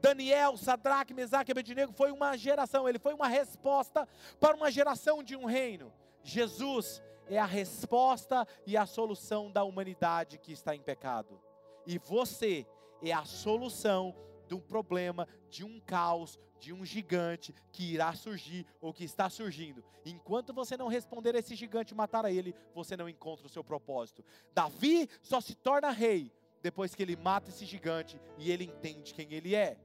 Daniel, 0.00 0.56
Sadraque, 0.56 1.14
Mesaque 1.14 1.50
e 1.50 1.52
Abednego 1.52 1.92
foi 1.92 2.10
uma 2.10 2.36
geração, 2.36 2.88
ele 2.88 2.98
foi 2.98 3.14
uma 3.14 3.28
resposta 3.28 4.06
para 4.40 4.56
uma 4.56 4.70
geração 4.70 5.22
de 5.22 5.36
um 5.36 5.44
reino. 5.44 5.92
Jesus 6.22 7.02
é 7.26 7.38
a 7.38 7.46
resposta 7.46 8.46
e 8.66 8.76
a 8.76 8.86
solução 8.86 9.50
da 9.50 9.64
humanidade 9.64 10.38
que 10.38 10.52
está 10.52 10.74
em 10.74 10.80
pecado. 10.80 11.40
E 11.86 11.98
você 11.98 12.66
é 13.02 13.12
a 13.12 13.24
solução 13.24 14.14
de 14.46 14.54
um 14.54 14.60
problema, 14.60 15.26
de 15.48 15.64
um 15.64 15.80
caos, 15.80 16.38
de 16.60 16.72
um 16.72 16.84
gigante 16.84 17.54
que 17.72 17.94
irá 17.94 18.14
surgir 18.14 18.66
ou 18.80 18.92
que 18.92 19.02
está 19.02 19.28
surgindo. 19.28 19.84
Enquanto 20.04 20.52
você 20.52 20.76
não 20.76 20.88
responder 20.88 21.34
a 21.34 21.38
esse 21.38 21.54
gigante 21.54 21.92
e 21.92 21.96
matar 21.96 22.24
a 22.24 22.30
ele, 22.30 22.54
você 22.74 22.96
não 22.96 23.08
encontra 23.08 23.46
o 23.46 23.50
seu 23.50 23.64
propósito. 23.64 24.24
Davi 24.54 25.08
só 25.20 25.40
se 25.40 25.54
torna 25.54 25.90
rei 25.90 26.30
depois 26.62 26.94
que 26.94 27.02
ele 27.02 27.16
mata 27.16 27.50
esse 27.50 27.66
gigante 27.66 28.20
e 28.38 28.52
ele 28.52 28.64
entende 28.64 29.12
quem 29.12 29.32
ele 29.32 29.54
é. 29.54 29.76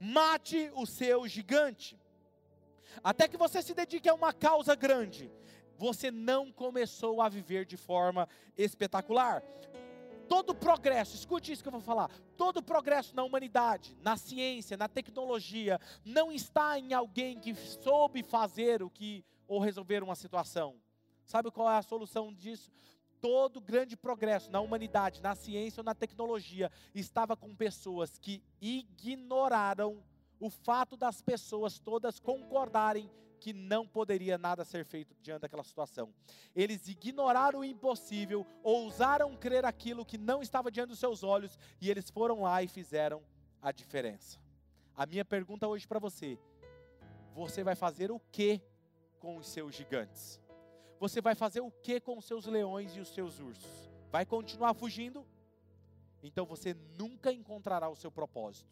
Mate 0.00 0.70
o 0.74 0.86
seu 0.86 1.28
gigante. 1.28 2.00
Até 3.04 3.28
que 3.28 3.36
você 3.36 3.62
se 3.62 3.74
dedique 3.74 4.08
a 4.08 4.14
uma 4.14 4.32
causa 4.32 4.74
grande, 4.74 5.30
você 5.82 6.12
não 6.12 6.52
começou 6.52 7.20
a 7.20 7.28
viver 7.28 7.66
de 7.66 7.76
forma 7.76 8.28
espetacular. 8.56 9.42
Todo 10.28 10.54
progresso, 10.54 11.16
escute 11.16 11.50
isso 11.50 11.60
que 11.60 11.68
eu 11.68 11.72
vou 11.72 11.80
falar. 11.80 12.08
Todo 12.36 12.62
progresso 12.62 13.16
na 13.16 13.24
humanidade, 13.24 13.96
na 14.00 14.16
ciência, 14.16 14.76
na 14.76 14.86
tecnologia, 14.86 15.80
não 16.04 16.30
está 16.30 16.78
em 16.78 16.94
alguém 16.94 17.36
que 17.36 17.52
soube 17.56 18.22
fazer 18.22 18.80
o 18.80 18.88
que 18.88 19.24
ou 19.48 19.58
resolver 19.58 20.04
uma 20.04 20.14
situação. 20.14 20.76
Sabe 21.24 21.50
qual 21.50 21.68
é 21.68 21.76
a 21.76 21.82
solução 21.82 22.32
disso? 22.32 22.70
Todo 23.20 23.60
grande 23.60 23.96
progresso 23.96 24.52
na 24.52 24.60
humanidade, 24.60 25.20
na 25.20 25.34
ciência 25.34 25.80
ou 25.80 25.84
na 25.84 25.96
tecnologia 25.96 26.70
estava 26.94 27.36
com 27.36 27.56
pessoas 27.56 28.18
que 28.18 28.40
ignoraram 28.60 30.00
o 30.38 30.48
fato 30.48 30.96
das 30.96 31.20
pessoas 31.20 31.80
todas 31.80 32.20
concordarem 32.20 33.10
que 33.42 33.52
não 33.52 33.84
poderia 33.84 34.38
nada 34.38 34.64
ser 34.64 34.84
feito 34.84 35.16
diante 35.20 35.40
daquela 35.40 35.64
situação. 35.64 36.14
Eles 36.54 36.86
ignoraram 36.86 37.58
o 37.58 37.64
impossível, 37.64 38.46
ousaram 38.62 39.36
crer 39.36 39.64
aquilo 39.64 40.06
que 40.06 40.16
não 40.16 40.42
estava 40.42 40.70
diante 40.70 40.90
dos 40.90 41.00
seus 41.00 41.24
olhos 41.24 41.58
e 41.80 41.90
eles 41.90 42.08
foram 42.08 42.42
lá 42.42 42.62
e 42.62 42.68
fizeram 42.68 43.20
a 43.60 43.72
diferença. 43.72 44.38
A 44.94 45.06
minha 45.06 45.24
pergunta 45.24 45.66
hoje 45.66 45.88
para 45.88 45.98
você: 45.98 46.38
você 47.34 47.64
vai 47.64 47.74
fazer 47.74 48.12
o 48.12 48.20
que 48.30 48.62
com 49.18 49.36
os 49.36 49.48
seus 49.48 49.74
gigantes? 49.74 50.40
Você 51.00 51.20
vai 51.20 51.34
fazer 51.34 51.62
o 51.62 51.70
que 51.72 51.98
com 51.98 52.18
os 52.18 52.24
seus 52.24 52.46
leões 52.46 52.94
e 52.94 53.00
os 53.00 53.08
seus 53.08 53.40
ursos? 53.40 53.90
Vai 54.12 54.24
continuar 54.24 54.72
fugindo? 54.72 55.26
Então 56.22 56.46
você 56.46 56.76
nunca 56.96 57.32
encontrará 57.32 57.88
o 57.88 57.96
seu 57.96 58.12
propósito. 58.12 58.70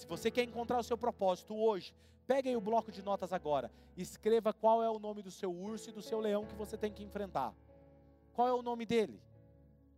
Se 0.00 0.06
você 0.06 0.30
quer 0.30 0.44
encontrar 0.44 0.78
o 0.78 0.82
seu 0.82 0.96
propósito 0.96 1.54
hoje, 1.54 1.94
pegue 2.26 2.48
aí 2.48 2.56
o 2.56 2.60
bloco 2.60 2.90
de 2.90 3.02
notas 3.02 3.34
agora. 3.34 3.70
Escreva 3.98 4.50
qual 4.50 4.82
é 4.82 4.88
o 4.88 4.98
nome 4.98 5.20
do 5.20 5.30
seu 5.30 5.52
urso 5.52 5.90
e 5.90 5.92
do 5.92 6.00
seu 6.00 6.18
leão 6.18 6.46
que 6.46 6.54
você 6.54 6.78
tem 6.78 6.90
que 6.90 7.04
enfrentar. 7.04 7.54
Qual 8.32 8.48
é 8.48 8.54
o 8.54 8.62
nome 8.62 8.86
dele? 8.86 9.20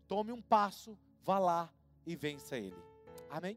Tome 0.09 0.33
um 0.33 0.43
passo, 0.43 0.99
vá 1.23 1.39
lá 1.39 1.73
e 2.05 2.17
vença 2.17 2.59
ele. 2.59 2.83
Amém? 3.31 3.57